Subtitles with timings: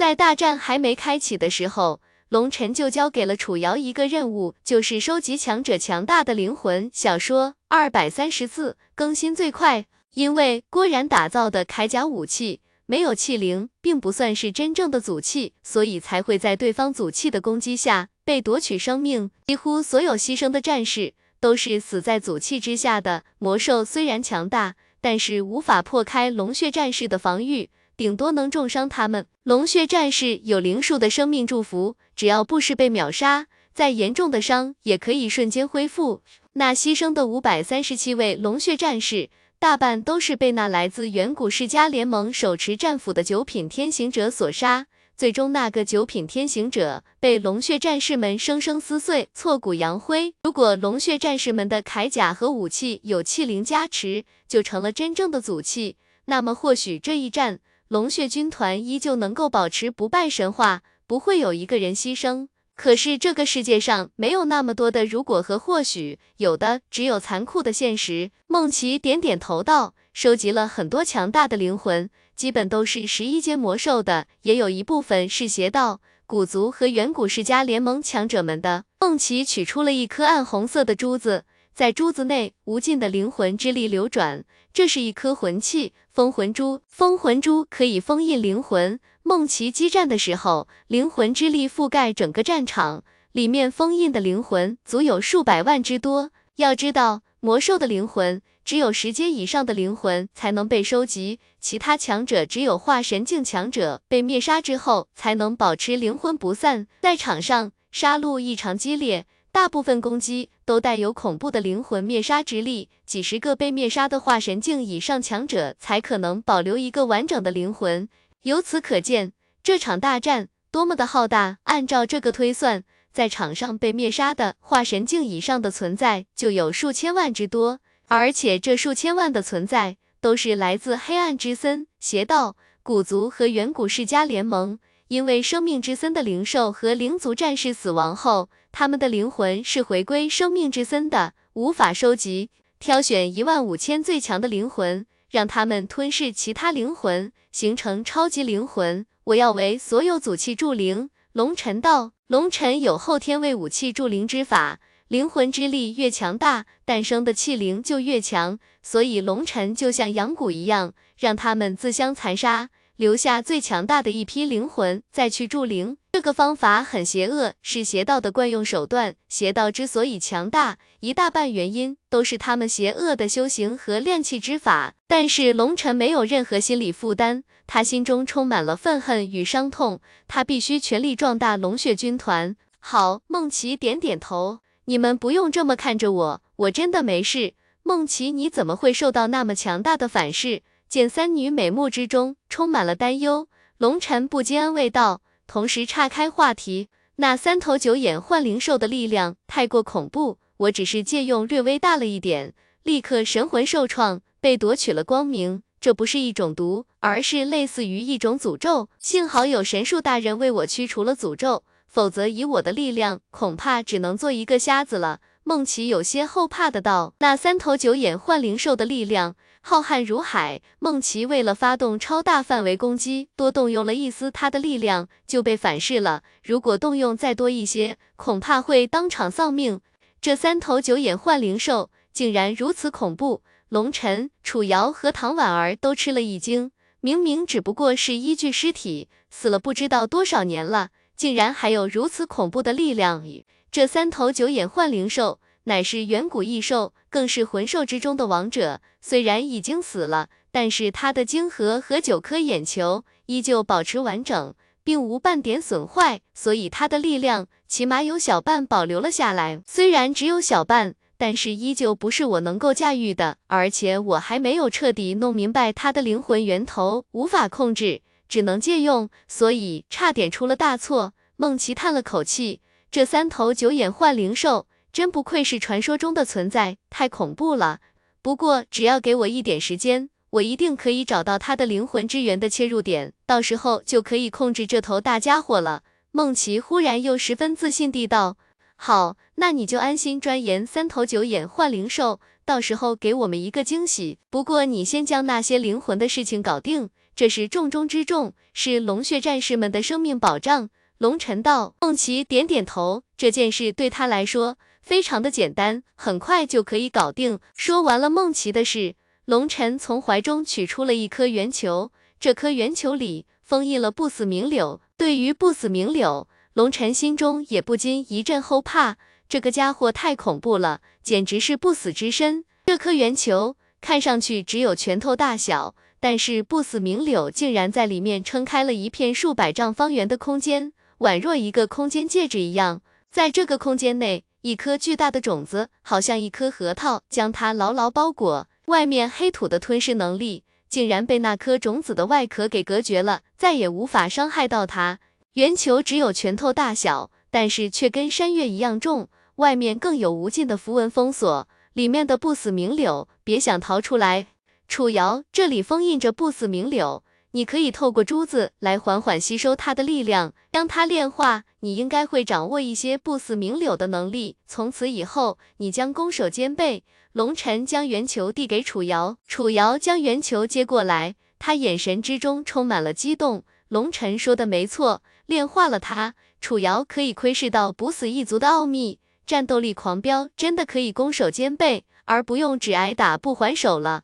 [0.00, 2.00] 在大战还没开启的时候，
[2.30, 6.90] 龙晨就交给了楚瑶一个任务，就是收集强者强大的灵魂。
[6.90, 9.84] 小说二百三十字更新最快，
[10.14, 12.62] 因为郭然打造的铠甲武器。
[12.86, 19.30] 没有气灵，并不算是真正的祖气，所以才会在对方祖气的攻击下被夺取生命。
[19.48, 23.24] 几乎所有牺牲的战士都是死在祖气之下的。
[23.38, 27.68] 魔兽虽然强大，但是无法破开龙血战士的防御，
[28.00, 29.26] 顶多能重伤他们。
[29.42, 36.22] 龙血战士有灵术的生命祝福，只要不是被秒杀，再严重的伤也可以瞬间恢复。
[36.54, 39.28] 那牺牲的五百三十七位龙血战士。
[39.58, 50.32] 大半都是被那来自远古世家联盟手持战斧的九品天行者所杀，最终那个九品天行者被龙血战士们生生撕碎，挫骨扬灰。
[50.44, 62.46] 如果龙血战士们的铠甲和武器有气灵加持，就成了真正的祖器，那么或许这一战龙血军团依旧能够保持不败神话，不会有一个人牺牲。
[62.76, 68.30] 可是这个世界上没有那么多的如果和或许，有的只有残酷的现实。
[68.46, 81.44] 梦琪点点头道：“收集了很多强大的灵魂，基本都是十一阶魔兽的，也有一部分是邪道、古族和远古世家联盟强者们的。”梦琪取出了一颗暗红色的珠子，
[81.80, 86.82] 在珠子内无尽的灵魂之力流转，这是一颗魂器，封魂珠。
[86.86, 89.00] 封魂珠可以封印灵魂。
[89.22, 96.32] 梦奇激战的时候，灵魂之力覆盖整个战场，里面封印的灵魂足有数百万之多。
[96.56, 106.86] 要知道，魔兽的灵魂只有十阶以上的灵魂才能被收集，其他强者只有化神境强者被灭杀之后才能保持灵魂不散。
[107.00, 118.08] 在场上，杀戮异常激烈，大部分攻击都带有恐怖的灵魂灭杀之力，几十个被灭杀的化神境以上强者才可能保留一个完整的灵魂。
[118.42, 119.32] 由此可见，
[119.64, 121.58] 这场大战多么的浩大。
[121.64, 134.78] 按照这个推算，在场上被灭杀的化神境以上的存在就有数千万之多，而且这数千万的存在都是来自黑暗之森、邪道、古族和远古世家联盟。
[135.08, 142.50] 因为生命之森的灵兽和灵族战士死亡后，他们的灵魂是回归生命之森的，无法收集。
[142.78, 145.06] 挑选一万五千最强的灵魂。
[145.30, 149.06] 让他们吞噬其他灵魂，形成超级灵魂。
[149.22, 151.08] 我要为所有祖器助灵。
[151.34, 158.58] 龙尘道，龙尘有后天为武器助灵之法，灵魂之力越强大，诞生的气灵就越强。
[158.82, 162.70] 所以龙尘就像养蛊一样，让他们自相残杀。
[162.96, 165.96] 留下最强大的一批灵魂，再去助灵。
[166.12, 169.14] 这个方法很邪恶，是邪道的惯用手段。
[169.28, 174.94] 邪道之所以强大，一大半原因都是他们邪恶的修行和炼气之法。
[175.06, 180.00] 但是龙尘没有任何心理负担，他心中充满了愤恨与伤痛。
[180.26, 182.56] 他必须全力壮大龙血军团。
[182.80, 184.58] 好，梦琪点点头。
[184.86, 187.54] 你们不用这么看着我，我真的没事。
[187.84, 190.62] 梦琪，你怎么会受到那么强大的反噬？
[190.88, 193.46] 见三女美目之中充满了担忧，
[193.78, 196.86] 龙晨不禁安慰道，同时岔开话题。
[197.16, 205.64] 那三头九眼幻灵兽的力量太过恐怖，我只是借用略微大了一点，立刻神魂受创，被夺取了光明。
[205.80, 208.90] 这不是一种毒，而是类似于一种诅咒。
[209.00, 215.18] 幸好有神树大人为我驱除了诅咒，否则以我的力量，恐怕只能做一个瞎子了。
[215.42, 219.34] 梦琪有些后怕的道，那三头九眼幻灵兽的力量。
[219.62, 226.22] 浩瀚如海，梦琪为了发动超大范围攻击，多动用了一丝他的力量，就被反噬了。
[226.42, 229.80] 如果动用再多一些，恐怕会当场丧命。
[230.20, 236.72] 这三头九眼幻灵兽竟然如此恐怖，龙晨、楚瑶和唐婉儿都吃了一惊。
[237.00, 243.24] 明明只不过是一具尸体，死了不知道多少年了，竟然还有如此恐怖的力量。
[243.70, 245.38] 这三头九眼幻灵兽。
[245.64, 248.80] 乃是远古异兽，更是魂兽之中的王者。
[249.00, 259.60] 虽然已经死了，但是他的晶核和九颗眼球依旧保持完整，并无半点损坏，所以他的力量起码有小半保留了下来。
[259.66, 263.36] 虽然只有小半，但是依旧不是我能够驾驭的。
[263.46, 271.12] 而且我还没有彻底弄明白他的灵魂源头，无法控制，只能借用，所以差点出了大错。
[271.36, 272.60] 梦琪叹了口气，
[272.90, 274.66] 这三头九眼幻灵兽。
[274.92, 277.80] 真不愧是传说中的存在，太恐怖了。
[278.22, 285.82] 不过只要给我一点时间，我一定可以找到他的灵魂之源的切入点，到时候就可以控制这头大家伙了。
[286.12, 288.36] 梦琪忽然又十分自信地道
[288.76, 294.18] ：“好，那你就安心钻研三头九眼幻灵兽，到时候给我们一个惊喜。
[294.28, 300.68] 不过你先将那些灵魂的事情搞定，这是重中之重，是龙血战士们的生命保障。
[300.98, 304.58] 龙晨道，梦琪点点头，这件事对他来说
[304.90, 307.38] 非常的简单，很快就可以搞定。
[307.54, 314.80] 说完了梦琪的事，龙晨从怀中取出了一颗圆球，这颗圆球里封印了不死明柳。
[314.96, 318.96] 对于不死明柳，龙晨心中也不禁一阵后怕，
[319.28, 322.44] 这个家伙太恐怖了，简直是不死之身。
[322.66, 325.76] 这颗圆球看上去只有拳头大小。
[326.00, 332.82] 但是不死明柳竟然在里面撑开了一片数百丈方圆的空间，宛若一个空间戒指一样。
[333.12, 338.48] 在这个空间内，一颗巨大的种子，好像一颗核桃，将它牢牢包裹。
[338.66, 344.98] 外面黑土的吞噬能力，竟然被那颗种子的外壳给隔绝了，再也无法伤害到它。
[345.34, 354.28] 圆球只有拳头大小，但是却跟山岳一样重，外面更有无尽的符文封锁，里面的不死明柳，别想逃出来。
[354.66, 364.36] 楚瑶，这里封印着不死明柳，你可以透过珠子来缓缓吸收它的力量，将它炼化，你应该会掌握一些不死明柳的能力。
[364.46, 366.84] 从此以后，你将攻守兼备。
[367.12, 373.44] 龙晨将圆球递给楚瑶，楚瑶将圆球接过来，他眼神之中充满了激动。
[373.68, 384.02] 龙晨说的没错，炼化了它，楚瑶可以窥视到不死一族的奥秘，战斗力狂飙，真的可以攻守兼备，而不用只挨打不还手了。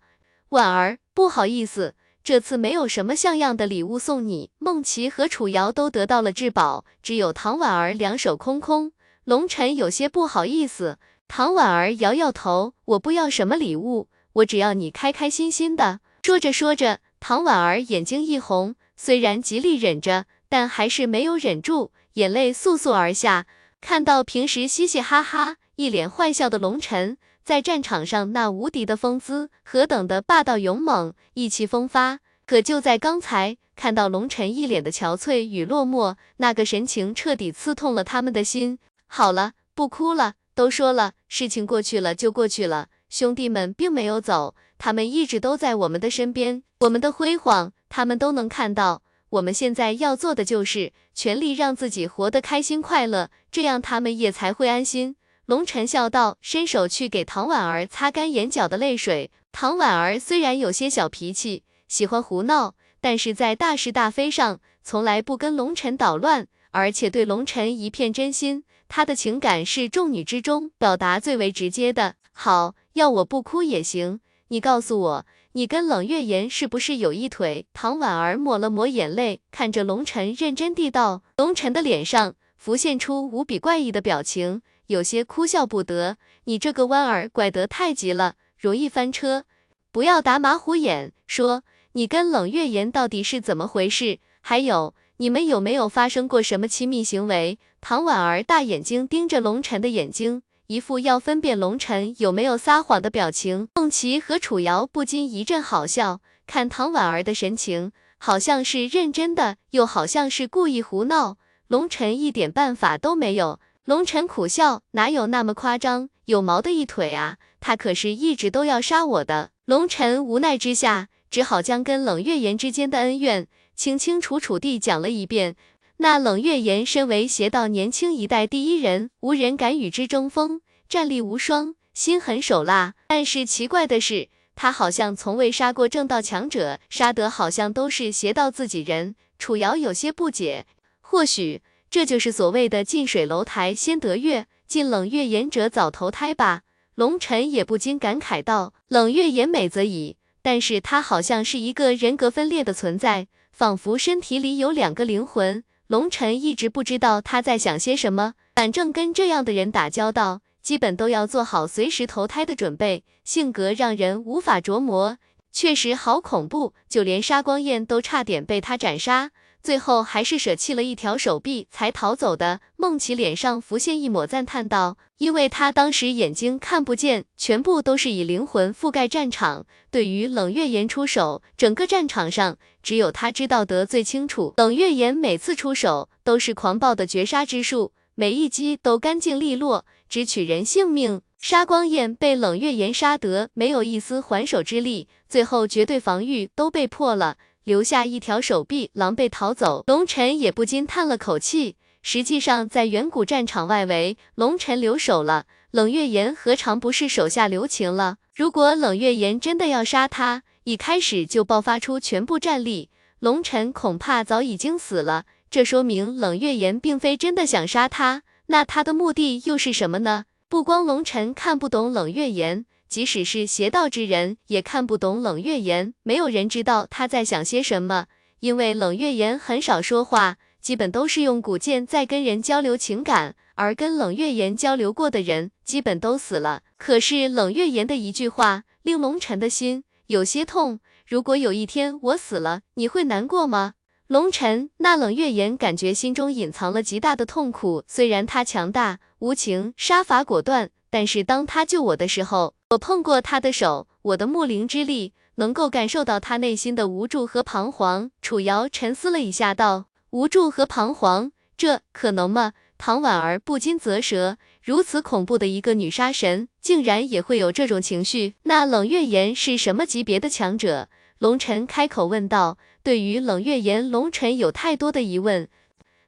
[0.51, 1.96] 婉儿，不好意思，
[2.27, 4.51] 这次没有什么像样的礼物送你。
[4.59, 8.91] 孟琪和楚瑶都得到了至宝，只有唐婉儿两手空空。
[9.23, 10.99] 龙晨有些不好意思。
[11.29, 16.01] 唐婉儿摇摇头，我不要什么礼物，我只要你开开心心的。
[16.25, 23.47] 说着说着，唐婉儿眼睛一红，虽然极力忍着，但还是没有忍住，眼泪簌簌而下。
[23.81, 27.19] 看到平时嘻嘻哈哈、一脸坏笑的龙晨。
[27.47, 32.19] 在战场上那无敌的风姿，何等的霸道勇猛，意气风发。
[32.45, 38.81] 可就在刚才，看到龙晨一脸的憔悴与落寞，那个神情彻底刺痛了他们的心。
[39.07, 42.89] 好了，不哭了，都说了，事情过去了就过去了。
[43.09, 49.03] 兄弟们并没有走，他们一直都在我们的身边，我们的辉煌，他们都能看到。
[49.31, 55.15] 我们现在要做的就是全力让自己活得开心快乐，这样他们也才会安心。
[55.47, 59.31] 龙晨笑道，伸手去给唐婉儿擦干眼角的泪水。
[59.53, 68.65] 唐婉儿虽然有些小脾气，喜欢胡闹，但是在大是大非上从来不跟龙晨捣乱，而且对龙晨一片真心。
[68.89, 72.17] 她的情感是众女之中表达最为直接的。
[72.33, 74.19] 好，要我不哭也行。
[74.49, 77.67] 你告诉我，你跟冷月言是不是有一腿？
[77.73, 81.23] 唐婉儿抹了抹眼泪，看着龙晨，认真地道。
[81.37, 84.63] 龙晨的脸上浮现出无比怪异的表情。
[84.87, 89.45] 有些哭笑不得，你这个弯儿拐得太急了，容易翻车。
[89.91, 91.63] 不要打马虎眼，说
[91.93, 94.19] 你跟冷月言到底是怎么回事？
[94.41, 97.59] 还有，你们有没有发生过什么亲密行为？
[97.81, 103.69] 唐婉儿大眼睛盯着龙晨的眼睛，一副要分辨龙晨有没有撒谎的表情。
[103.75, 111.39] 孟琪和楚瑶不禁一阵好笑，看唐婉儿的神情，好像是认真的，又好像是故意胡闹。
[111.69, 113.59] 龙晨一点办法都没有。
[113.87, 116.09] 龙晨苦笑，哪有那么夸张？
[116.25, 117.37] 有毛的一腿啊！
[117.61, 119.51] 他可是一直都要杀我的。
[119.65, 123.47] 龙晨无奈之下，只好将跟冷月言之间的恩怨
[123.77, 125.55] 清清楚楚地讲了一遍。
[125.99, 132.95] 那冷月言身为邪道年轻一代第一人，无人敢与之争锋，战力无双，心狠手辣。
[133.07, 139.15] 但是奇怪的是，他好像从未杀过正道强者，杀得好像都是邪道自己人。
[139.39, 140.67] 楚瑶有些不解，
[141.01, 141.63] 或许。
[141.89, 146.63] 这就是所谓的近水楼台先得月，近冷月言者早投胎吧。
[146.95, 155.63] 龙晨也不禁感慨道：“冷月言美则已，但是他好像是一个人格分裂的存在，仿佛身体里有两个灵魂。
[155.87, 165.19] 龙晨一直不知道他在想些什么，反正跟这样的人打交道，基本都要做好随时投胎的准备，性格让人无法琢磨，
[165.53, 169.31] 确实好恐怖，就连杀光焰都差点被他斩杀。”
[169.67, 172.61] 最后还是舍弃了一条手臂才逃走的。
[172.77, 179.67] 孟琪脸上浮现一抹赞叹道：“因为他当时眼睛看不见，全部都是以灵魂覆盖战场。
[179.91, 184.55] 对于冷月岩出手，整个战场上只有他知道得最清楚。
[184.59, 191.23] 冷月岩每次出手都是狂暴的绝杀之术，每一击都干净利落，只取人性命。
[191.41, 199.83] 杀光焰被冷月岩杀得没有一丝还手之力，最后绝对防御都被破了。”留下一条手臂，狼狈逃走。
[199.89, 201.75] 龙尘也不禁叹了口气。
[202.01, 208.19] 实际上，在远古战场外围，龙尘留守了，冷月岩何尝不是手下留情了？
[208.33, 215.25] 如果冷月岩真的要杀他，一开始就爆发出全部战力，龙晨恐怕早已经死了。
[215.51, 220.27] 这说明冷月岩并非真的想杀他，那他的目的又是什么呢？
[220.49, 225.95] 不光龙晨看不懂冷月岩，即使是邪道之人也看不懂冷月言。
[226.03, 228.07] 没有人知道他在想些什么，
[228.41, 236.63] 因为冷月言很少说话，基本都是用古剑在跟人交流情感，而跟冷月言交流过的人基本都死了。
[236.77, 240.81] 可是冷月言的一句话，令龙晨的心有些痛。
[241.07, 243.75] 如果有一天我死了，你会难过吗？
[244.09, 247.85] 龙晨，那冷月言感觉心中隐藏了极大的痛苦。
[247.87, 258.11] 虽然他强大、无情、杀伐果断，但是当他救我的时候，我碰过他的手，我的木灵之力能够感受到他内心的无助和彷徨。
[258.21, 268.35] 楚瑶沉思了一下，道：“无助和彷徨，这可能吗？”唐婉儿不禁啧舌，如此恐怖的一个女杀神，竟然也会有这种情绪。
[268.43, 270.89] 那冷月岩是什么级别的强者？
[271.19, 272.59] 龙晨开口问道。
[272.83, 275.49] 对于冷月岩，龙晨有太多的疑问。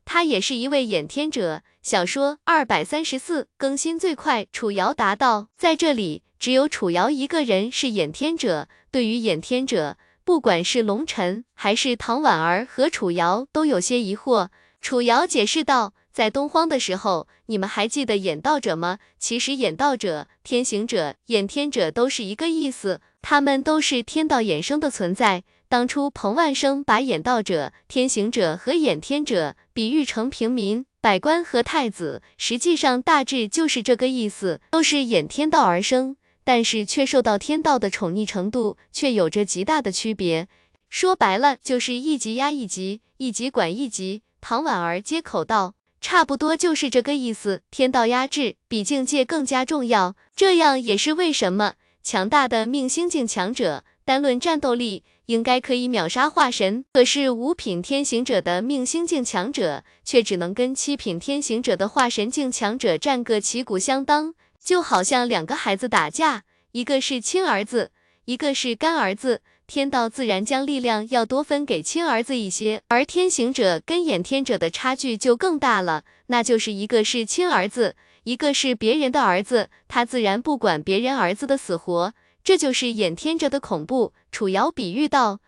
[0.05, 1.63] 他也是一位演天者。
[1.83, 4.47] 小说二百三十四更新最快。
[4.53, 8.69] 楚瑶答道：“在这里，只有楚瑶一个人是演天者。
[8.91, 14.49] 对于演天者，不管是龙晨还是唐婉儿和楚瑶，都有些疑惑。”
[14.81, 18.99] 楚瑶解释道：“在东荒的时候，你们还记得演道者吗？
[19.19, 36.17] 其实演道者、天行者、演天者都是一个意思，他们都是天道衍生的存在。”当初彭万生把演道者、天行者和演天者比喻成平民、百官和太子，实际上大致就是这个意思，都是演天道而生，
[36.49, 40.49] 但是却受到天道的宠溺程度却有着极大的区别。
[40.89, 44.23] 说白了，就是一级压一级，一级管一级。
[44.41, 50.17] 唐婉儿接口道：“差不多就是这个意思，天道压制比境界更加重要。
[50.35, 64.33] 这样也是为什么强大的命星境强者，单论战斗力。”应该可以秒杀化神，可是五品天行者的命星境强者，却只能跟七品天行者的化神境强者战个旗鼓相当，
[64.69, 67.91] 就好像两个孩子打架，一个是亲儿子，
[68.27, 82.13] 一个是干儿子，天道自然将力量要多分给亲儿子一些，而天行者跟演天者的差距就更大了，那就是一个是亲儿子，一个是别人的儿子，他自然不管别人儿子的死活。
[82.45, 84.13] 这就是演天者的恐怖。
[84.31, 85.41] 楚瑶比喻道：“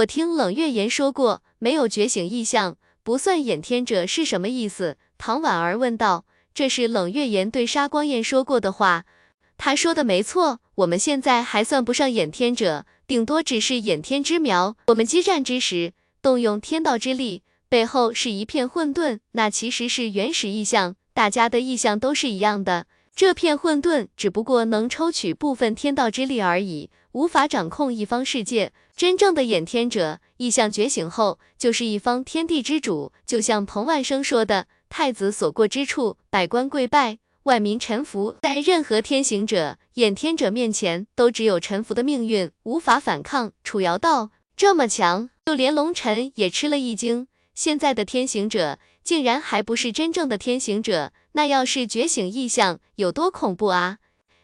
[0.00, 6.24] 我听冷月言说过，没有觉醒意象不算演天者，是什么意思？”唐婉儿问道。
[6.54, 9.04] 这是冷月言对沙光彦说过的话。
[9.56, 14.76] 他说的没错，我们现在还算不上演天者，顶多只是演天之苗。
[14.88, 22.86] 我们激战之时，动用天道之力，背后是一片混沌，那其实是原始意象，大家的意象都是一样的。
[23.14, 28.72] 这片混沌只不过能抽取部分天道之力而已，无法掌控一方世界。
[28.96, 33.12] 真正的演天者，意象觉醒后，就是一方天地之主。
[33.26, 43.52] 就像彭万生说的：“太子所过之处，百官跪拜，万民臣服。”在任何天行者、演天者面前，都只有臣服的命运，无法反抗。
[43.64, 47.26] 楚瑶道：“这么强，就连龙尘也吃了一惊。
[47.54, 53.96] 现在的天行者，竟然还不是真正的天行者。”那要是觉醒异象有多恐怖啊？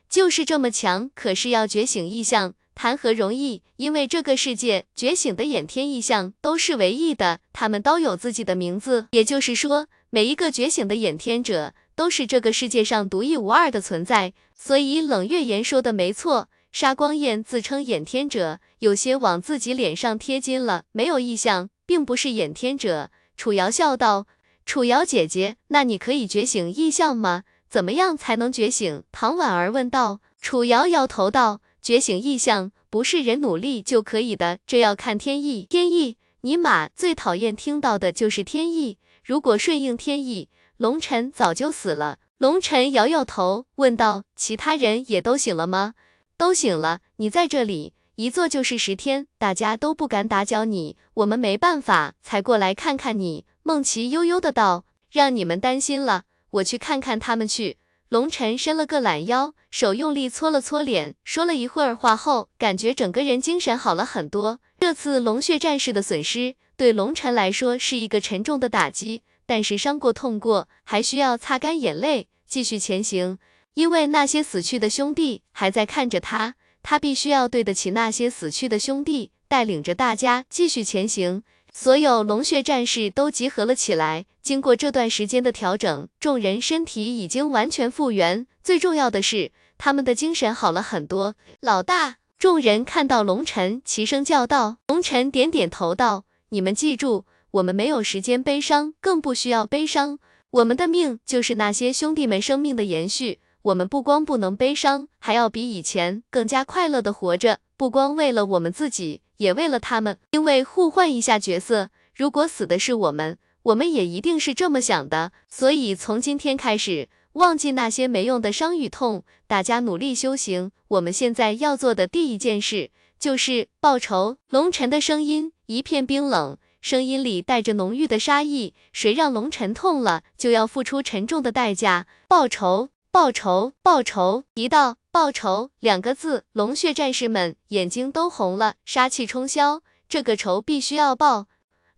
[0.09, 3.61] 就是这么强，可是要觉醒异象谈何容易？
[3.77, 9.09] 因为这个世界觉醒的眼天异象都是唯一的，他们都有自己的名字。
[9.11, 14.33] 也就是说，每一个觉醒的眼天者都是这个世界上独一无二的存在。
[14.55, 20.85] 所以冷月言说的没错，沙光彦自称眼天者，有些往自己脸上贴金了。
[20.93, 23.11] 没有异象，并不是眼天者。
[23.37, 24.27] 楚瑶笑道。
[24.65, 27.45] 楚瑶姐姐，那你可以觉醒异象吗？
[27.71, 29.03] 怎么样才能觉醒？
[29.13, 30.21] 唐婉儿问道。
[30.41, 35.67] 楚瑶摇头道：“觉醒异象不是人努力就可以的，这要看天意。
[35.69, 38.99] 天意，尼玛最讨厌听到的就是天意。
[39.29, 45.93] 如果顺应天意，龙尘早就死了。”龙尘摇摇头，问道：“其他人也都醒了吗？”
[46.39, 47.01] 都醒了。
[47.17, 53.45] 你在这里一坐就是十天，大家都不敢打搅你，我们没办法才过来看看你。
[53.65, 57.77] 梦琪悠悠的道：“让你们担心了，我去看看他们去。”
[58.09, 64.61] 龙晨伸了个懒腰，手用力搓了搓脸，说了一会儿话后，感觉整个人精神好了很多。
[64.81, 73.41] 这次龙血战士的损失对龙晨来说是一个沉重的打击，但是伤过痛过，还需要擦干眼泪，继续前行。
[73.75, 76.55] 因为那些死去的兄弟还在看着他，
[76.85, 81.43] 他必须要对得起那些死去的兄弟，带领着大家继续前行。
[81.73, 84.27] 所有龙血战士都集合了起来。
[84.41, 88.47] 经过这段时间的调整，众人身体已经完全复原。
[88.63, 91.35] 最重要的是，他们的精神好了很多。
[91.61, 94.77] 老大，众人看到龙尘，齐声叫道。
[94.87, 100.19] 龙尘点点头道：“你们记住，我们没有时间悲伤，更不需要悲伤。
[100.51, 103.41] 我们的命就是那些兄弟们生命的延续。
[103.63, 107.59] 我们不光不能悲伤，还要比以前更加快乐的活着。
[107.77, 110.17] 不光为了我们自己，也为了他们。
[110.31, 115.33] 因为互换一下角色，如果死的是我们，我们也一定是这么想的。
[115.51, 120.73] 所以从今天开始，忘记那些没用的伤与痛，大家努力修行。
[120.89, 124.39] 我们现在要做的第一件事就是报仇。
[124.49, 126.57] 龙尘的声音一片冰冷。
[126.81, 132.07] 声音里带着浓郁的杀意，谁让龙尘痛了，就要付出沉重的代价。
[132.29, 134.45] 报仇，报仇，报仇！
[134.55, 141.47] 一到报仇两个字，龙血战士们眼睛都红了，杀气冲霄，这个仇必须要报。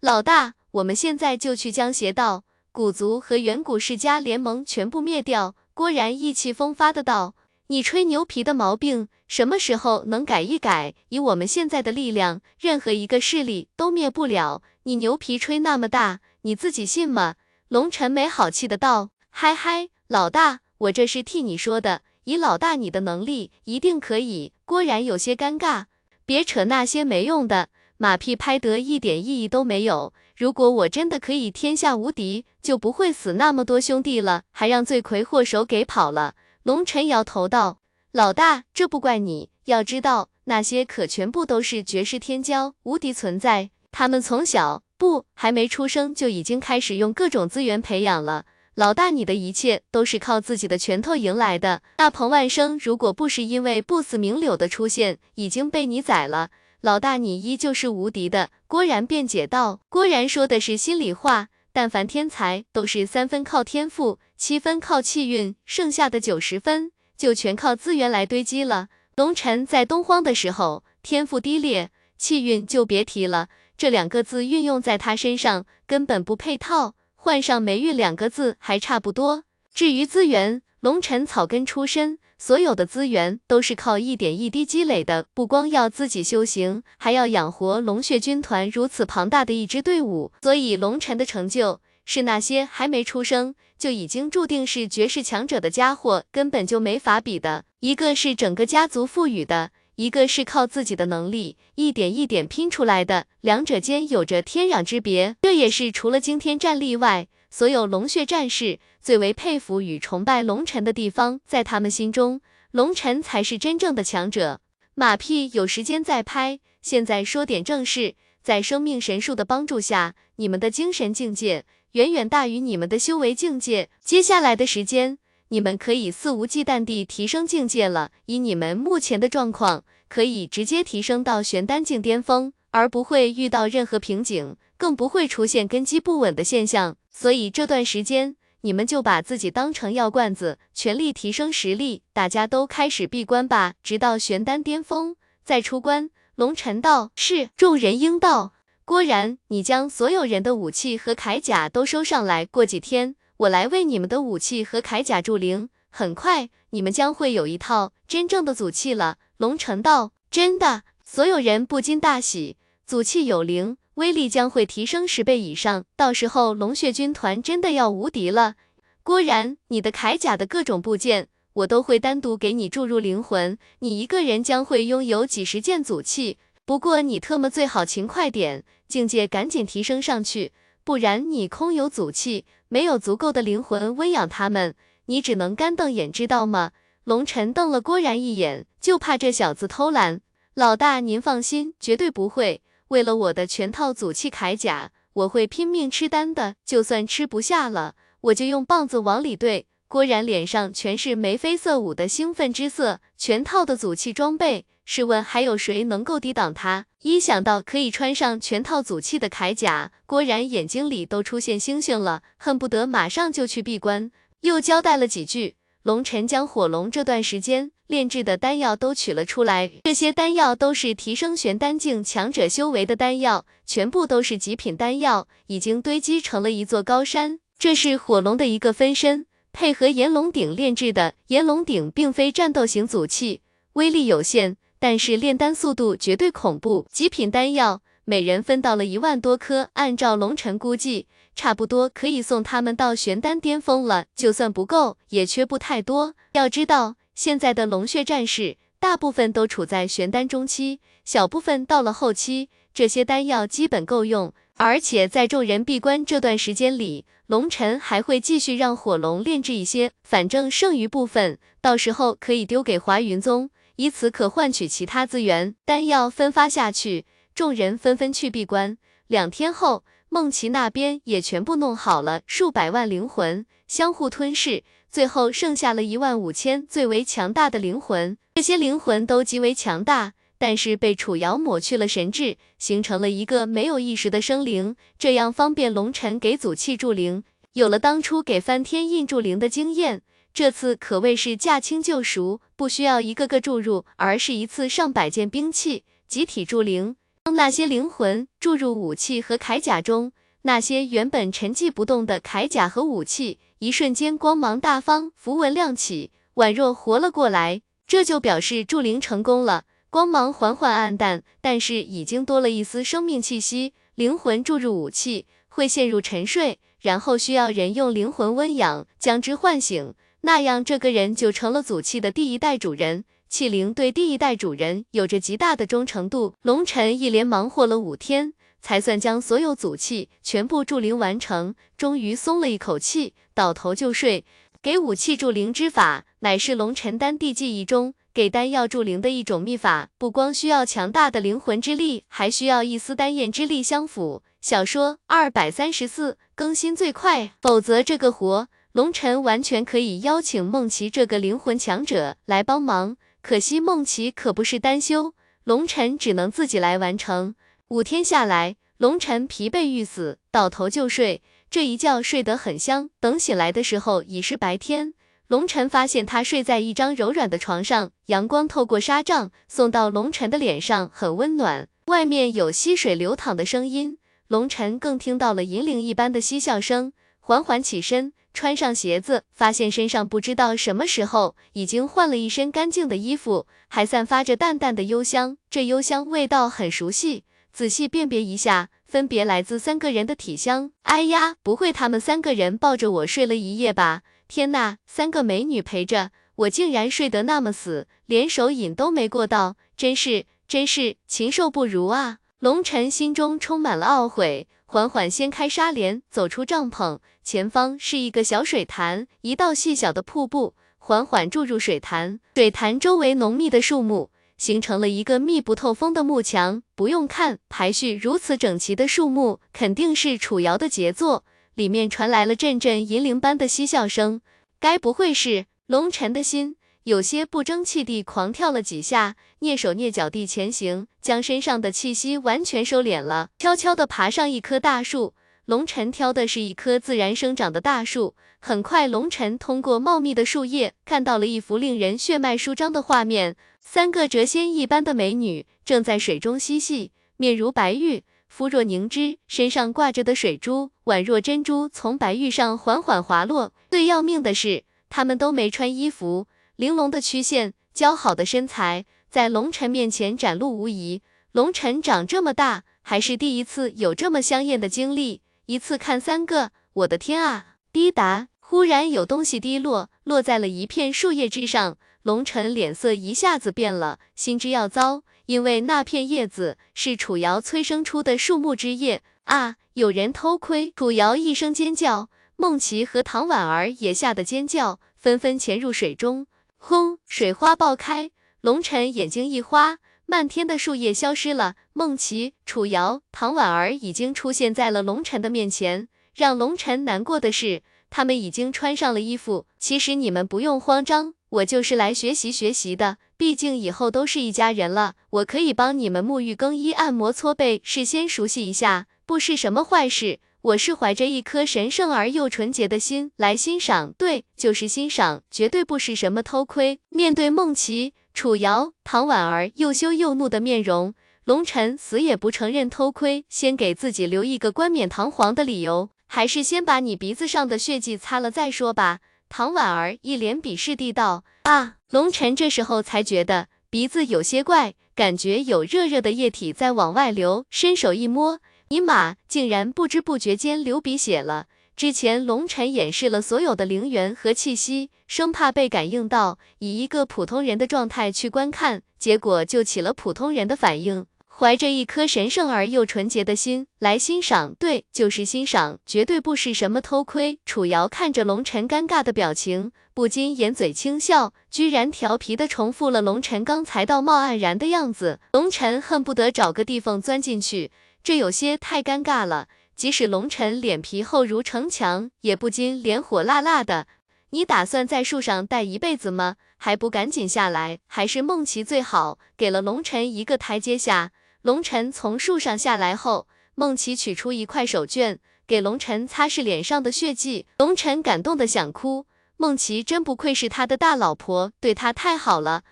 [0.01, 5.55] 老大，我们现在就去将邪道、古族和远古世家联盟全部灭掉。
[5.75, 7.35] 郭然意气风发的道。
[7.71, 10.93] 你吹牛皮的毛病什么时候能改一改？
[11.11, 14.61] 以我们现在的力量，任何一个势力都灭不了。
[14.83, 17.37] 你牛皮吹那么大，你自己信吗？
[17.69, 19.11] 龙尘没好气的道。
[19.29, 24.53] 嗨嗨，老大，我这是替你说的，以老大你的能力，一定可以。
[24.65, 25.85] 郭然有些尴尬，
[26.27, 30.13] 别扯那些没用的马屁，拍得一点意义都没有。
[30.37, 36.35] 如果我真的可以天下无敌，就不会死那么多兄弟了，还让罪魁祸首给跑了。
[36.63, 37.79] 龙尘摇头道
[38.13, 39.49] ：“老大，这不怪你。
[39.65, 43.71] 要知道，那些可全部都是绝世天骄，无敌存在。
[43.91, 48.45] 他们从小不还没出生就已经开始用各种资源培养了。
[48.75, 51.81] 老大，你的一切都是靠自己的拳头赢来的。
[51.97, 56.51] 那彭万生，如果不是因为不死名柳的出现，已经被你宰了。
[56.83, 59.81] 老大，你依旧是无敌的。”郭然辩解道。
[59.89, 61.49] 郭然说的是心里话。
[61.73, 68.89] 但凡天才，都是三分靠天赋，七分靠气运，剩下的九十分就全靠资源来堆积了。
[69.15, 79.45] 龙尘在东荒的时候，天赋低劣，气运就别提了，这两个字运用在他身上根本不配套，换上霉运两个字还差不多。
[79.75, 82.19] 至于资源，龙尘草根出身。
[82.39, 90.33] 所有的资源都是靠一点一滴积累的，不光要自己修行，还要养活龙血军团如此庞大的一支队伍。
[90.41, 97.65] 所以龙尘的成就，是那些还没出生就已经注定是绝世强者的家伙根本就没法比的。
[97.81, 105.35] 一个是整个家族赋予的，一个是靠自己的能力一点一点拼出来的，两者间有着天壤之别。
[105.41, 107.27] 这也是除了惊天战力外。
[107.49, 114.61] 所有龙血战士最为佩服与崇拜龙尘的地方，在他们心中，龙尘才是真正的强者。
[114.95, 118.15] 马屁有时间再拍，现在说点正事。
[118.43, 123.91] 在生命神术的帮助下，你们的精神境界远远大于你们的修为境界。
[124.05, 128.13] 接下来的时间，你们可以肆无忌惮地提升境界了。
[128.27, 134.57] 以你们目前的状况，可以直接提升到玄丹境巅峰，而不会遇到任何瓶颈。
[134.77, 142.03] 更不会出现根基不稳的现象，所以这段时间你们就把自己当成药罐子，全力提升实力。
[142.15, 146.09] 大家都开始闭关吧，直到玄丹巅峰再出关。
[146.37, 148.55] 龙尘道是，众人应道。
[148.91, 155.69] 郭然，你将所有人的武器和铠甲都收上来，过几天我来为你们的武器和铠甲铸灵。
[155.91, 159.19] 很快，你们将会有一套真正的祖器了。
[159.37, 160.83] 龙晨道，真的？
[161.05, 163.77] 所有人不禁大喜，祖器有灵。
[163.95, 168.57] 威力将会提升十倍以上，到时候龙血军团真的要无敌了。
[169.05, 176.39] 郭然，你的铠甲的各种部件，我都会单独给你注入灵魂，你一个人将会拥有几十件祖器。
[176.71, 180.53] 不过你特么最好勤快点，境界赶紧提升上去，
[180.85, 186.71] 不然你空有祖器，没有足够的灵魂温养他们，你只能干瞪眼，知道吗？
[187.03, 190.21] 龙尘瞪了郭然一眼，就怕这小子偷懒。
[190.55, 192.63] 老大您放心，绝对不会。
[192.87, 199.65] 为了我的全套祖器铠甲，我会拼命吃丹的，就算吃不下了，我就用棒子往里怼。
[199.89, 206.87] 郭然脸上全是眉飞色舞的兴奋之色，全套的祖器装备，试问还有谁能够抵挡他？
[207.03, 214.11] 一想到可以穿上全套祖器的铠甲，郭然眼睛里都出现星星了，恨不得马上就去闭关。
[214.41, 217.71] 又交代了几句，龙尘将火龙这段时间。
[217.87, 227.39] 炼制的丹药都取了出来，这些丹药都是提升玄丹境强者修为的丹药，全部都是极品丹药，已经堆积成了一座高山。
[227.57, 231.15] 这是火龙的一个分身，配合炎龙鼎炼制的。
[231.29, 233.43] 炎龙鼎并非战斗型祖器，
[233.75, 236.87] 威力有限，但是炼丹速度绝对恐怖。
[236.91, 244.07] 极品丹药每人分到了一万多颗，按照龙尘估计，差不多可以送他们到玄丹巅峰了。
[244.17, 246.15] 就算不够，也缺不太多。
[246.33, 246.97] 要知道。
[247.13, 254.33] 现在的龙血战士大部分都处在玄丹中期，小部分到了后期，这些丹药基本够用。
[254.57, 265.55] 而且在众人闭关这段时间里，龙晨还会继续让火龙炼制一些，反正剩余部分到时候可以丢给华云宗，以此可换取其他资源。
[265.65, 268.77] 丹药分发下去，众人纷纷去闭关。
[269.07, 278.19] 两天后，梦琪那边也全部弄好了，数百万灵魂相互吞噬，最后剩下了一万五千最为强大的灵魂。
[278.35, 280.13] 这些灵魂都极为强大。
[280.37, 287.25] 但是被楚瑶抹去了神智，形成了一个没有意识的生灵，这样方便龙尘给祖气铸灵。
[287.55, 296.97] 有了当初给翻天印铸灵的经验，这次可谓是驾轻就熟，不需要一个个注入，而是一次上百件兵器集体注灵。
[297.25, 300.13] 当那些灵魂注入武器和铠甲中，
[300.43, 307.61] 那些原本沉寂不动的铠甲和武器，一瞬间光芒大放，符文亮起，宛若活了过来。
[307.87, 309.65] 这就表示铸灵成功了。
[309.91, 313.75] 光芒缓缓暗淡，但是已经多了一丝生命气息。
[313.97, 323.05] 灵魂注入武器会陷入沉睡，然后需要人用灵魂温养将之唤醒，那样这个人就成了祖气的第一代主人。
[323.29, 326.35] 气灵对第一代主人有着极大的忠诚度。
[326.43, 334.25] 龙尘一连忙活了五天，才算将所有祖气全部铸灵完成，终于松了一口气，倒头就睡。
[334.61, 337.95] 给武器铸灵之法，乃是龙尘丹地记忆中。
[338.13, 344.25] 给丹药铸灵的一种秘法，不光需要强大的灵魂之力，还需要一丝丹焰之力相辅。
[344.41, 352.97] 小说二百三十四更新最快，否则这个活龙尘完全可以邀请梦琪这个灵魂强者来帮忙。
[353.21, 357.35] 可惜梦琪可不是单修，龙尘只能自己来完成。
[357.69, 361.21] 五天下来，龙尘疲惫欲死，倒头就睡。
[361.51, 364.95] 这一觉睡得很香，等醒来的时候已是白天。
[365.27, 371.67] 龙晨发现他睡在一张柔软的床上，阳光透过纱帐送到龙晨的脸上，很温暖。
[371.87, 376.93] 外面有溪水流淌的声音，龙晨更听到了银铃一般的嬉笑声。
[377.19, 385.37] 缓缓起身，穿上鞋子，发现身上不知道什么时候已经换了一身干净的衣服，还散发着淡淡的幽香。
[385.51, 390.71] 这幽香味道很熟悉，仔细辨别一下，分别来自三个人的体香。
[390.83, 394.03] 哎呀，不会他们三个人抱着我睡了一夜吧？
[394.29, 402.19] 天呐，三个美女陪着我，竟然睡得那么死，连手瘾都没过到，真是真是禽兽不如啊！
[402.39, 421.25] 龙晨心中充满了懊悔，缓缓掀开纱帘，走出帐篷，前方是一个小水潭，一道细小的瀑布缓缓注入水潭，水潭周围浓密的树木形成了一个密不透风的幕墙，不用看，排序如此整齐的树木，肯定是楚瑶的杰作。
[421.55, 424.21] 里面传来了阵阵银铃般的嬉笑声，
[424.61, 426.55] 该不会是龙尘的心
[426.85, 435.13] 有些不争气地狂跳了几下，蹑手蹑脚地前行，将身上的气息完全收敛了，悄悄地爬上一棵大树。
[435.45, 448.05] 龙尘挑的是一棵自然生长的大树，很快，龙尘通过茂密的树叶看到了一幅令人血脉舒张的画面，三个谪仙一般的美女正在水中嬉戏，面如白玉。
[448.29, 453.53] 肤若凝脂，身上挂着的水珠宛若珍珠，从白玉上缓缓滑落。
[453.69, 456.29] 最要命的是，她们都没穿衣服，
[456.61, 461.01] 玲珑的曲线，姣好的身材，在龙尘面前展露无遗。
[461.33, 467.57] 龙尘长这么大，还是第一次有这么香艳的经历，一次看三个，我的天啊！
[467.73, 471.79] 滴答，忽然有东西滴落，落在了一片树叶之上。
[472.03, 475.03] 龙尘脸色一下子变了，心知要糟。
[475.25, 479.57] 因为那片叶子是楚瑶催生出的树木之叶啊！
[479.73, 480.75] 有人偷窥！
[480.77, 486.27] 楚瑶一声尖叫，梦琪和唐婉儿也吓得尖叫，纷纷潜入水中。
[486.63, 486.99] 轰！
[487.09, 488.11] 水花爆开，
[488.43, 491.57] 龙晨眼睛一花，漫天的树叶消失了。
[491.73, 495.89] 梦琪、楚瑶、唐婉儿已经出现在了龙晨的面前。
[496.15, 499.47] 让龙晨难过的是，他们已经穿上了衣服。
[499.59, 502.99] 其实你们不用慌张，我就是来学习学习的。
[503.17, 510.21] 毕竟以后都是一家人了，我可以帮你们沐浴、更衣、按摩、搓背，事先熟悉一下，不是什么坏事。
[510.43, 516.81] 我是怀着一颗神圣而又纯洁的心来欣赏，对，就是欣赏，绝对不是什么偷窥。
[516.89, 529.01] 面对孟琪、楚瑶、唐婉儿又羞又怒的面容，龙晨死也不承认偷窥，先给自己留一个冠冕堂皇的理由，还是先把你鼻子上的血迹擦了再说吧。
[529.29, 538.41] 唐婉儿一脸鄙视地道：“啊！”龙晨这时候才觉得鼻子有些怪，感觉有热热的液体在往外流，伸手一摸，
[538.73, 541.47] 尼玛，竟然不知不觉间流鼻血了。
[541.75, 551.05] 之前龙晨掩饰了所有的灵源和气息，生怕被感应到，以一个普通人的状态去观看，结果就起了普通人的反应。
[551.27, 557.41] 怀着一颗神圣而又纯洁的心来欣赏，对，就是欣赏，绝对不是什么偷窥。
[557.45, 565.19] 楚瑶看着龙晨尴尬的表情，不禁掩嘴轻笑，居然调皮的重复了龙晨刚才道貌岸然的样子。
[565.33, 569.49] 龙晨恨不得找个地缝钻进去，这有些太尴尬了。
[569.77, 573.87] 即使龙晨脸皮厚如城墙，也不禁脸火辣辣的。
[574.31, 576.37] 你打算在树上待一辈子吗？
[576.57, 577.79] 还不赶紧下来！
[577.87, 579.19] 还是梦琪最好。
[579.37, 581.13] 给了龙晨一个台阶下。
[581.43, 587.47] 龙晨从树上下来后，梦琪取出一块手绢，给龙晨擦拭脸上的血迹。
[587.57, 589.07] 龙晨感动的想哭，
[589.39, 592.65] 梦琪真不愧是他的大老婆，对他太好了。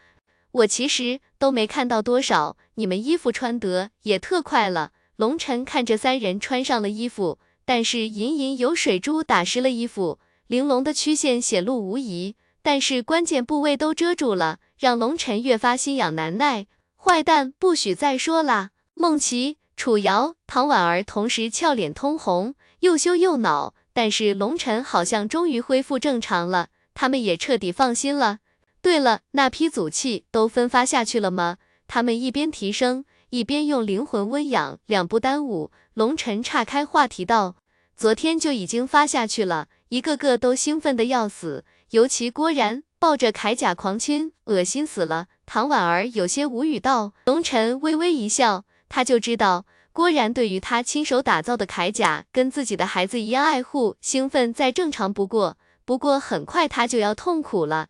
[0.53, 4.93] 我其实都没看到多少，你们衣服穿得也特快了。
[5.19, 16.69] 龙晨看着三人穿上了衣服，但是隐隐有水珠打湿了衣服，玲珑的曲线显露无遗，但是关键部位都遮住了，让龙晨越发心痒难耐。
[16.95, 18.71] 坏蛋，不许再说啦！
[18.95, 23.75] 梦琪、楚瑶、唐婉儿同时俏脸通红，又羞又恼。
[23.93, 28.39] 但是龙晨好像终于恢复正常了，他们也彻底放心了。
[28.81, 31.57] 对了，那批祖气都分发下去了吗？
[31.89, 35.71] 他们一边提升，一边用灵魂温养，两不耽误。
[35.95, 37.57] 龙晨岔开话题道
[37.97, 45.29] ：“昨天就已经发下去了，一个个都兴奋的要死，尤其郭然。”抱着铠甲狂亲，恶心死了。
[45.47, 47.13] 唐婉儿有些无语道。
[47.27, 55.57] 龙晨微微一笑，他就知道郭然对于他亲手打造的铠甲，跟自己的孩子一样爱护，兴奋再正常不过。
[55.85, 57.87] 不过很快他就要痛苦了。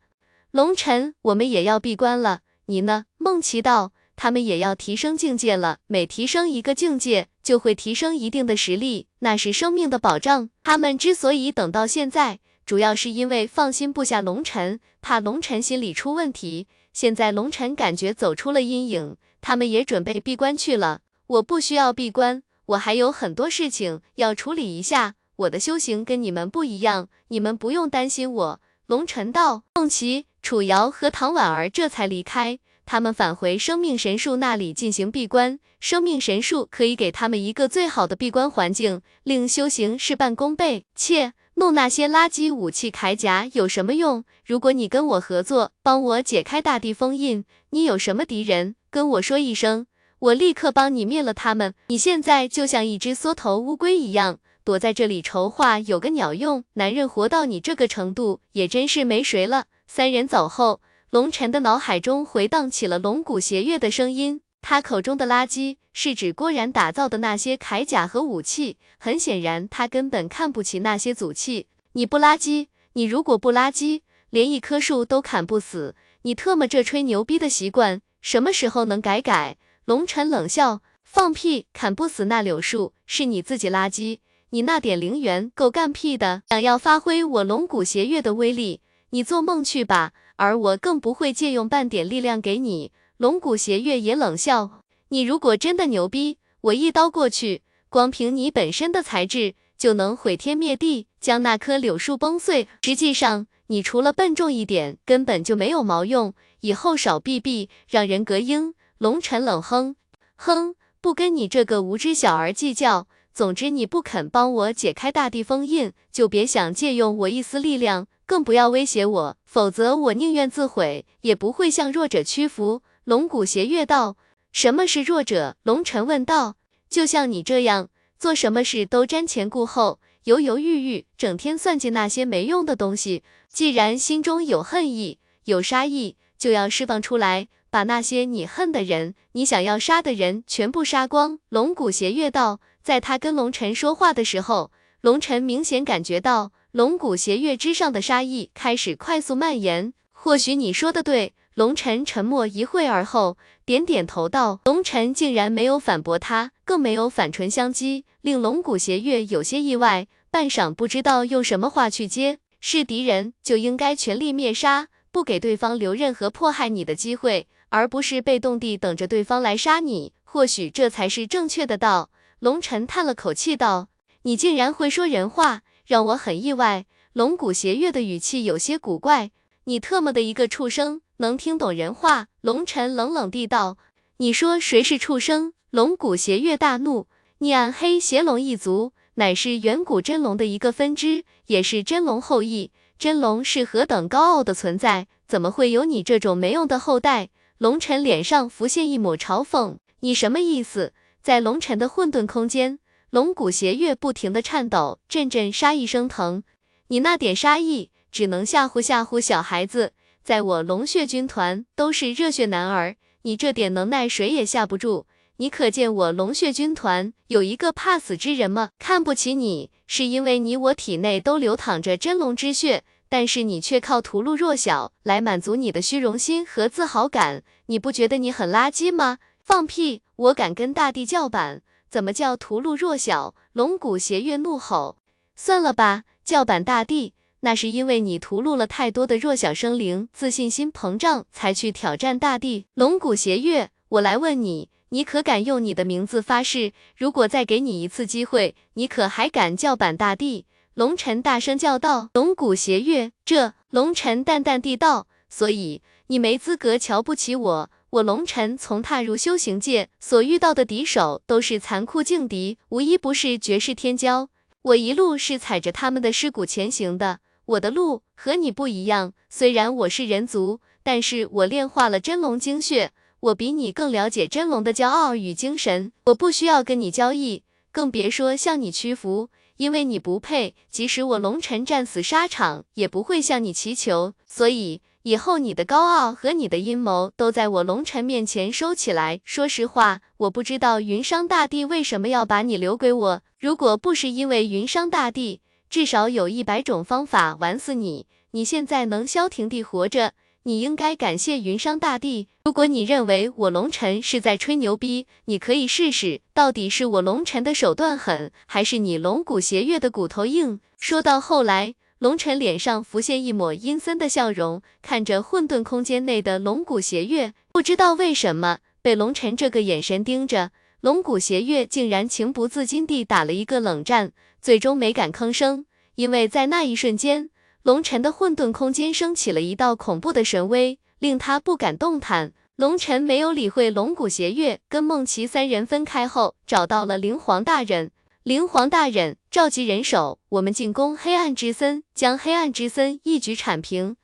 [0.50, 3.06] 龙晨，我们也要闭关了，你呢？
[3.16, 3.92] 梦琪道。
[4.20, 10.50] 他们也要提升境界了，每提升一个境界，就会提升一定的实力，那是生命的保障。
[10.64, 12.40] 他们之所以等到现在。
[12.66, 16.66] 主要是因为放心不下龙晨，怕龙晨心里出问题。
[16.92, 21.00] 现在龙晨感觉走出了阴影，他们也准备闭关去了。
[21.28, 25.14] 我不需要闭关，我还有很多事情要处理一下。
[25.36, 28.60] 我的修行跟你们不一样，你们不用担心我。
[28.86, 32.58] 龙晨道，孟琪、楚瑶和唐婉儿这才离开，
[32.90, 35.58] 他们返回生命神树那里进行闭关。
[35.78, 40.86] 生命神树可以给他们一个最好的闭关环境，令修行事半功倍。
[40.94, 41.34] 切。
[41.56, 44.24] 弄那些垃圾武器铠甲有什么用？
[44.46, 49.86] 如果你跟我合作，帮我解开大地封印，你有什么敌人，跟我说一声，
[50.20, 51.74] 我立刻帮你灭了他们。
[51.88, 56.64] 你现在就像一只缩头乌龟一样，躲在这里筹划有个鸟用。
[56.74, 59.66] 男人活到你这个程度，也真是没谁了。
[59.86, 64.42] 三人走后，龙晨的脑海中回荡起了龙骨邪月的声音。
[64.60, 71.68] 他口中的垃圾是指郭然打造的那些铠甲和武器，很显然他根本看不起那些祖器。
[71.92, 79.56] 你不垃圾，你如果不垃圾，连一棵树都砍不死，你特么这吹牛逼的习惯什么时候能改改？
[79.86, 84.18] 龙晨冷笑，放屁，砍不死那柳树是你自己垃圾，
[84.50, 86.42] 你那点灵元够干屁的？
[86.50, 90.12] 想要发挥我龙骨邪月的威力，你做梦去吧！
[90.38, 92.92] 而我更不会借用半点力量给你。
[93.16, 102.68] 龙骨邪月也冷笑：“你如果真的牛逼，我一刀过去，光凭你本身的材质就能毁天灭地，将那棵柳树崩碎。
[102.82, 106.32] 实际上，你除了笨重一点，根本就没有毛用。
[106.60, 109.96] 以后少避避，让人隔音。”龙尘冷哼
[110.36, 113.08] ：“哼，不跟你这个无知小儿计较。
[113.32, 124.18] 总之，你不肯帮我解开大地封印，就别想借用我一丝力量，更不要威胁我，否则我宁愿自毁，也不会向弱者屈服。”龙骨邪月道
[124.52, 126.56] ：“什么是弱者？”龙尘问道。
[126.90, 127.88] “就像你这样，
[128.18, 133.22] 做什么事都瞻前顾后，犹犹豫豫，整天算计那些没用的东西。
[133.48, 142.60] 既然心中有恨意、有杀意，就要释放出来，把那些你恨的人、你想要杀的人全部杀光。”龙骨邪月道。
[142.82, 144.70] 在他跟龙尘说话的时候，
[145.02, 149.94] 龙尘明显感觉到龙骨邪月之上的杀意开始快速蔓延。
[150.12, 151.32] 或许你说的对。
[151.54, 160.06] 龙晨沉默一会儿后，点点头道：“龙晨竟然没有反驳他，更没有反唇相讥，令龙骨邪月有些意外。
[160.30, 162.38] 半晌不知道用什么话去接。
[162.60, 170.12] 是敌人就应该全力灭杀，不给对方留任何迫害你的机会，而不是被动地等着对方来杀你。
[170.22, 173.88] 或许这才是正确的道。”龙晨叹了口气道
[174.22, 179.32] ：“你竟然会说人话，让我很意外。”龙骨邪月的语气有些古怪
[179.64, 182.28] ：“你特么的一个畜生！”能听懂人话？
[182.42, 183.76] 龙尘冷冷地道
[184.18, 192.70] ：“你说谁是畜生？”龙骨邪月大怒：“你暗黑邪龙一族乃是远古真龙的一个分支，也是真龙后裔。
[192.98, 200.92] 真龙是何等高傲的存在，怎么会有你这种没用的后代？”龙尘脸上浮现一抹嘲讽：“你什么意思？
[201.20, 202.78] 在龙尘的混沌空间，
[203.10, 206.42] 龙骨邪月不停的颤抖，阵阵杀意升腾。
[206.88, 209.94] 你那点杀意，只能吓唬吓唬小孩子。
[210.22, 215.06] 在我龙血军团，都是热血男儿，你这点能耐，谁也吓不住。
[215.38, 218.72] 你可见我龙血军团有一个怕死之人吗？
[218.78, 227.42] 看不起你，是因为你我体内都流淌着真龙之血，但是你却靠屠戮弱小来满足你的虚荣心和自豪感。
[227.66, 229.16] 你不觉得你很垃圾吗？
[229.42, 230.02] 放屁！
[230.16, 233.34] 我敢跟大地叫板，怎么叫屠戮弱小？
[233.52, 234.96] 龙骨邪月怒吼。
[235.34, 242.66] 算了吧，叫板大地，那是因为你屠戮了太多的弱小生灵，自信心膨胀才去挑战大地。
[242.74, 244.68] 龙骨邪月，我来问你。
[244.90, 246.72] 你可敢用你的名字发誓？
[246.96, 250.46] 如果再给你一次机会，你可还敢叫板大地？
[250.72, 252.08] 龙尘大声叫道。
[252.14, 255.06] 龙骨邪月，这龙尘淡淡地道。
[255.28, 257.70] 所以你没资格瞧不起我。
[257.90, 264.28] 我龙尘从踏入修行界，所遇到的敌手都是残酷劲敌，无一不是绝世天骄。
[264.60, 267.20] 我一路是踩着他们的尸骨前行的。
[267.46, 272.92] 我的路和你不一样，虽然我是人族，但是我炼化了真龙精血。
[273.20, 280.54] 我比你更了解真龙的骄傲与精神，我不需要跟你交易，更别说向你屈服，因为你不配。
[280.70, 284.12] 即使我龙尘战死沙场，也不会向你祈求。
[284.26, 289.20] 所以以后你的高傲和你的阴谋，都在我龙尘面前收起来。
[289.24, 293.22] 说实话，我不知道云商大帝为什么要把你留给我。
[293.38, 298.06] 如果不是因为云商大帝，至少有一百种方法玩死你。
[298.32, 300.12] 你现在能消停地活着。
[300.44, 302.28] 你应该感谢云商大帝。
[302.44, 310.60] 如果你认为我龙尘是在吹牛逼，你可以试试，到底是我龙尘的手段狠，还是你龙骨邪月的骨头硬？
[310.78, 327.30] 说到后来，龙尘脸上浮现一抹阴森的笑容，看着混沌空间内的龙骨邪月，不知道为什么被龙尘这个眼神盯着，龙骨邪月竟然情不自禁地打了一个冷战，最终没敢吭声，因为在那一瞬间。
[327.64, 332.32] 龙尘的混沌空间升起了一道恐怖的神威，令他不敢动弹。
[332.54, 337.90] 龙尘没有理会龙骨邪月，跟梦琪三人分开后，找到了灵皇大人。
[338.28, 343.96] 灵皇大人，召集人手，我们进攻黑暗之森，将黑暗之森一举铲平。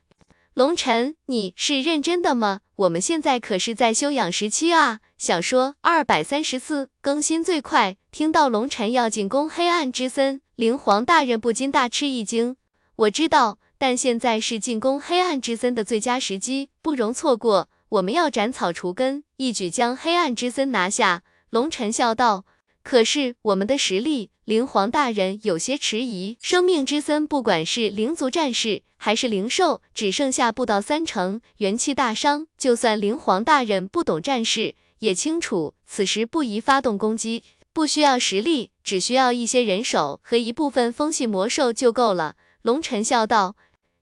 [0.55, 2.61] 龙尘，你是认真的吗？
[2.77, 5.01] 我们现在可是在休养时期啊！
[5.19, 7.99] 小说二百三十四更新最快。
[8.11, 12.57] 听到龙尘要进攻黑暗之森，灵皇大人不禁大吃一惊。
[12.97, 17.69] 我知道，但现在是进攻黑暗之森的最佳时机，不容错过。
[17.91, 21.23] 我们要斩草除根，一举将黑暗之森拿下。
[21.51, 22.47] 龙尘笑道。
[22.85, 26.37] 可是我们的实力，灵皇大人有些迟疑。
[26.43, 32.47] 生命之森不管是灵族战士还是灵兽，只剩下不到三成，元气大伤。
[32.59, 37.43] 就算灵皇大人不懂战事，也清楚此时不宜发动攻击，
[37.73, 42.37] 不需要实力，只需要一些人手和一部分风系魔兽就够了。
[42.61, 43.57] 龙尘笑道：“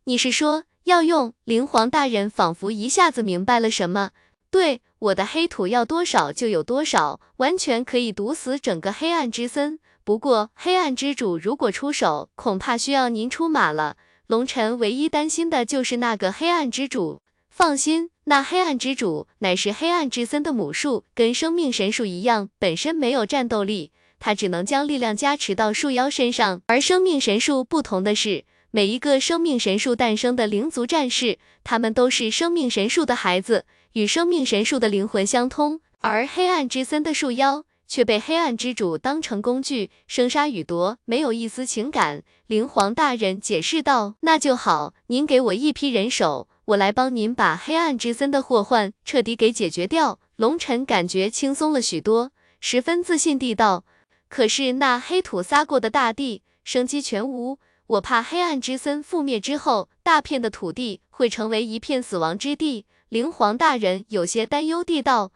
[0.06, 4.10] 你是说要用？”灵皇大人仿佛一下子明白了什么。
[4.52, 9.78] 对，我的黑土要多少就有多少，完全可以毒死整个黑暗之森。
[10.04, 13.96] 不过黑暗之主如果出手，恐怕需要您出马了。
[14.26, 17.22] 龙尘唯一担心的就是那个黑暗之主。
[17.48, 26.60] 放心，那黑暗之主乃是黑暗之森的母树，跟生命神树一样，本身没有战斗力，它只能将力量加持到树妖身上。
[26.66, 28.44] 而生命神树不同的是。
[28.74, 35.80] 每一个生命神树诞生的灵族战士，他们都是生命神树的孩子，与生命神树的灵魂相通。
[36.00, 42.22] 而黑暗之森的树妖却被黑暗之主当成工具，生杀予夺，没有一丝情感。
[42.46, 53.84] 灵皇大人解释道：“那就好，您给我一批人手，我来帮您把黑暗之森的祸患彻底给解决掉。”龙尘感觉轻松了许多，十分自信地道
[54.28, 62.86] ：“可是那黑土撒过的大地，生机全无。”我怕黑暗之森覆灭之后，大片的土地会成为一片死亡之地。
[63.12, 65.32] 灵皇大人有些担忧地道：“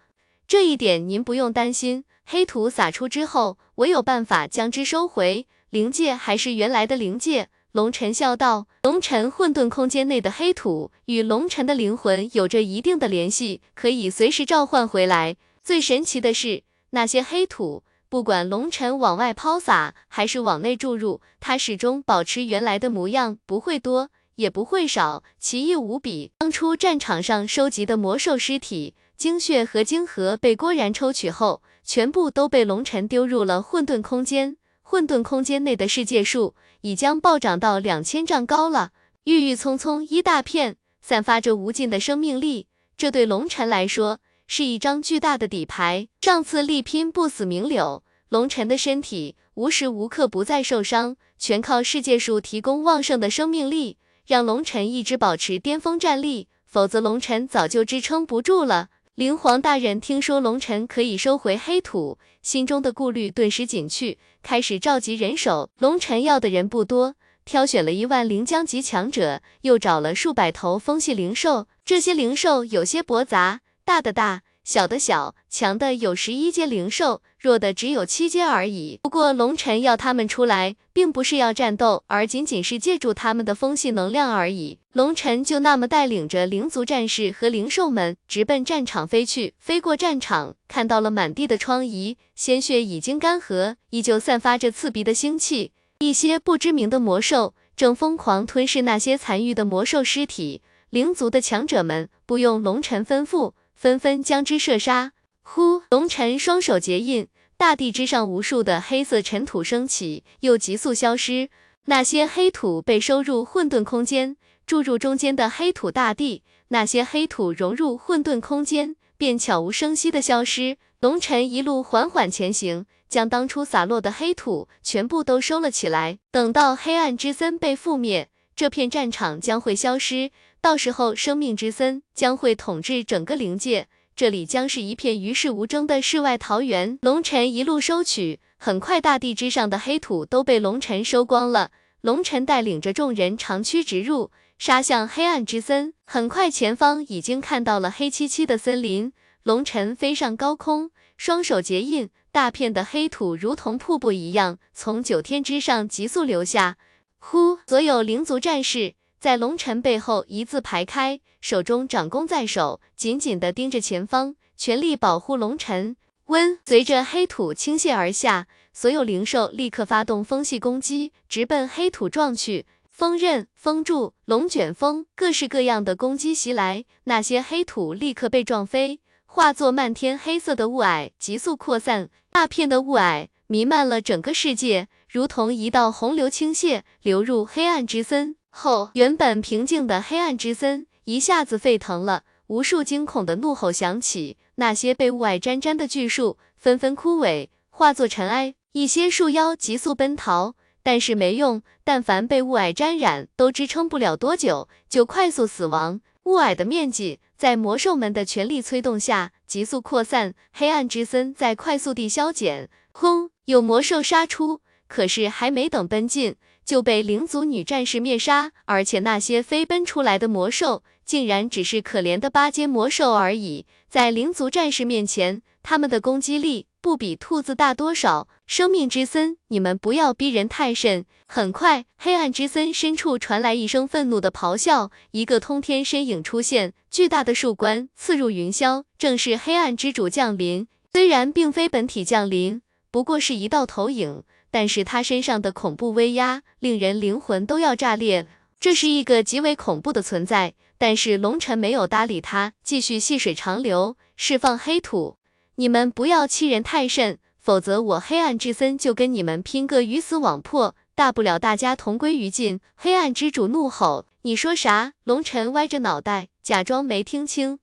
[0.48, 5.46] 这一点您不用担心，黑土撒出之后，我有办法将之收回。
[5.68, 15.36] 灵界还是原来的灵界。”龙尘笑道：“龙尘混沌空间内的黑土与龙尘的灵魂有着一定的联系，可以随时召唤回来。
[15.62, 16.62] 最神奇的是，
[16.92, 26.32] 那些黑土。”不管龙尘往外抛洒，还是往内注入，它始终保持原来的模样，不会多，也不会少，奇异无比。
[26.38, 34.56] 当初战场上收集的魔兽尸体、精血和晶核被郭然抽取后，全部都被龙尘丢入了混沌空间。
[34.82, 38.92] 混沌空间内的世界树已将暴涨到两千丈高了，
[39.24, 42.68] 郁郁葱葱一大片，散发着无尽的生命力。
[42.96, 46.08] 这对龙尘来说，是一张巨大的底牌。
[46.20, 58.88] 上次力拼不死明柳，龙晨的身体无时无刻不在受伤，全靠世界树提供旺盛的生命力，让龙晨一直保持巅峰战力，否则龙晨早就支撑不住了。
[59.14, 65.70] 灵皇大人听说龙晨可以收回黑土，心中的顾虑顿时减去，开始召集人手。
[65.78, 67.14] 龙晨要的人不多。
[67.44, 71.68] 挑选了一万灵将级强者，又找了数百头风系灵兽。
[71.84, 78.98] 这些灵兽有些驳杂，大的大，小的小，强的有十一阶灵兽，弱的只有七阶而已。
[79.02, 84.78] 不过龙尘要他们出来，并不是要战斗，而仅仅是借助他们的风系能量而已。
[84.92, 89.54] 龙尘就那么带领着灵族战士和灵兽们，直奔战场飞去。
[89.58, 95.72] 飞过战场，看到了满地的疮痍，鲜血已经干涸，依旧散发着刺鼻的腥气。
[96.00, 105.12] 一些不知名的魔兽正疯狂吞噬那些残余的魔兽尸体，灵族的强者们不用龙尘吩咐，纷纷将之射杀。
[105.42, 111.48] 呼，龙尘双手结印，大地之上无数的黑色尘土升起，又急速消失。
[111.86, 114.36] 那些黑土被收入混沌空间，
[114.66, 116.42] 注入中间的黑土大地。
[116.68, 120.76] 那些黑土融入混沌空间，便悄无声息的消失。
[121.00, 122.86] 龙尘一路缓缓前行。
[123.08, 126.18] 将当初洒落的黑土全部都收了起来。
[126.32, 130.32] 等到黑暗之森被覆灭，这片战场将会消失。
[130.60, 133.86] 到时候，生命之森将会统治整个灵界，
[134.16, 136.98] 这里将是一片与世无争的世外桃源。
[137.02, 141.70] 龙尘一路收取，很快大地之上的黑土都被龙尘收光了。
[142.00, 145.92] 龙尘带领着众人长驱直入，杀向黑暗之森。
[146.06, 149.12] 很快，前方已经看到了黑漆漆的森林。
[149.42, 152.08] 龙尘飞上高空，双手结印。
[152.32, 156.78] 大片的黑土如同瀑布一样从九天之上急速流下。
[157.18, 157.58] 呼！
[157.66, 165.94] 所有灵族战士在龙尘背后一字排开，手中掌弓在手，紧紧地盯着前方，全力保护龙尘。
[166.24, 166.58] 温！
[166.66, 172.66] 随着黑土倾泻而下，所有灵兽立刻发动风系攻击，直奔黑土撞去。
[172.90, 178.98] 风刃、风柱、龙卷风，各式各样的攻击袭来，那些黑土立刻被撞飞。
[179.24, 206.00] 化作漫天黑色的雾霭，急速扩散，大片的雾霭弥漫了整个世界，如同一道洪流倾泻，流入黑暗之森后，原本平静的黑暗之森一下子沸腾了，无数惊恐的怒吼响起，那些被雾霭沾沾的巨树纷纷枯萎，化作尘埃，一些树妖急速奔逃，但是没用，但凡被雾霭沾染，都支撑不了多久，就快速死亡。
[206.24, 207.20] 雾霭的面积。
[207.36, 210.32] 在魔兽们的全力催动下，急速扩散。
[210.54, 212.70] 黑暗之森在快速地消减。
[212.92, 213.28] 轰！
[213.44, 218.52] 有魔兽杀出，可是还没等奔进，就被灵族女战士灭杀。
[218.64, 223.64] 而且那些飞奔出来的魔兽，竟然只是可怜的八阶魔兽而已。
[223.88, 226.66] 在灵族战士面前，他们的攻击力。
[226.82, 228.28] 不比兔子大多少。
[228.46, 231.04] 生命之森，你们不要逼人太甚。
[231.26, 240.68] 很快，黑暗之森深处传来一声愤怒的咆哮，一个通天身影出现，巨大的树冠刺入云霄，正是黑暗之主降临。
[240.92, 248.28] 虽然并非本体降临，不过是一道投影，但是他身上的恐怖威压，令人灵魂都要炸裂。
[248.60, 255.16] 这是一个极为恐怖的存在，但是龙尘没有搭理他，继续细水长流，释放黑土。
[255.56, 262.60] 你们不要欺人太甚，否则我黑暗之森就跟你们拼个鱼死网破，大不了大家同归于尽。
[262.74, 267.58] 黑暗之主怒吼：“你说啥？”龙尘歪着脑袋，假装没听清。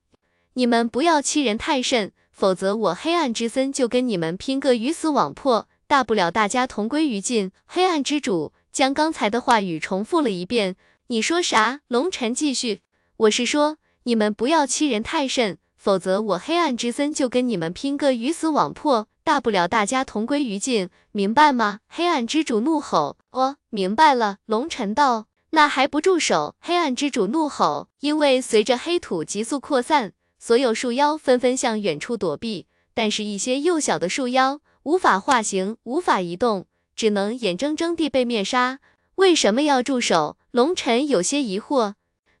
[0.54, 7.52] 你们不要欺人太甚，否则我黑暗之森就跟你们拼个鱼死网破，大不了大家同归于尽。
[7.66, 10.76] 黑暗之主将刚才的话语重复了一遍。
[11.08, 11.80] 你说啥？
[11.88, 12.80] 龙尘继续
[13.16, 21.80] ：“我是说，你们不要欺人太甚。”否则我黑暗之森就跟你们拼个鱼死网破，大不了大家同归于尽，明白吗？
[21.88, 23.18] 黑暗之主怒吼。
[23.32, 24.38] 哦，明白了。
[24.46, 26.54] 龙尘道，那还不住手！
[26.58, 36.64] 黑暗之主怒吼，因为随着黑土急速扩散，所有树妖纷纷向远处躲避，但是一些幼小的树妖无法化形，无法移动，
[36.96, 38.78] 只能眼睁睁地被灭杀。
[39.16, 40.38] 为什么要住手？
[40.50, 41.92] 龙尘有些疑惑。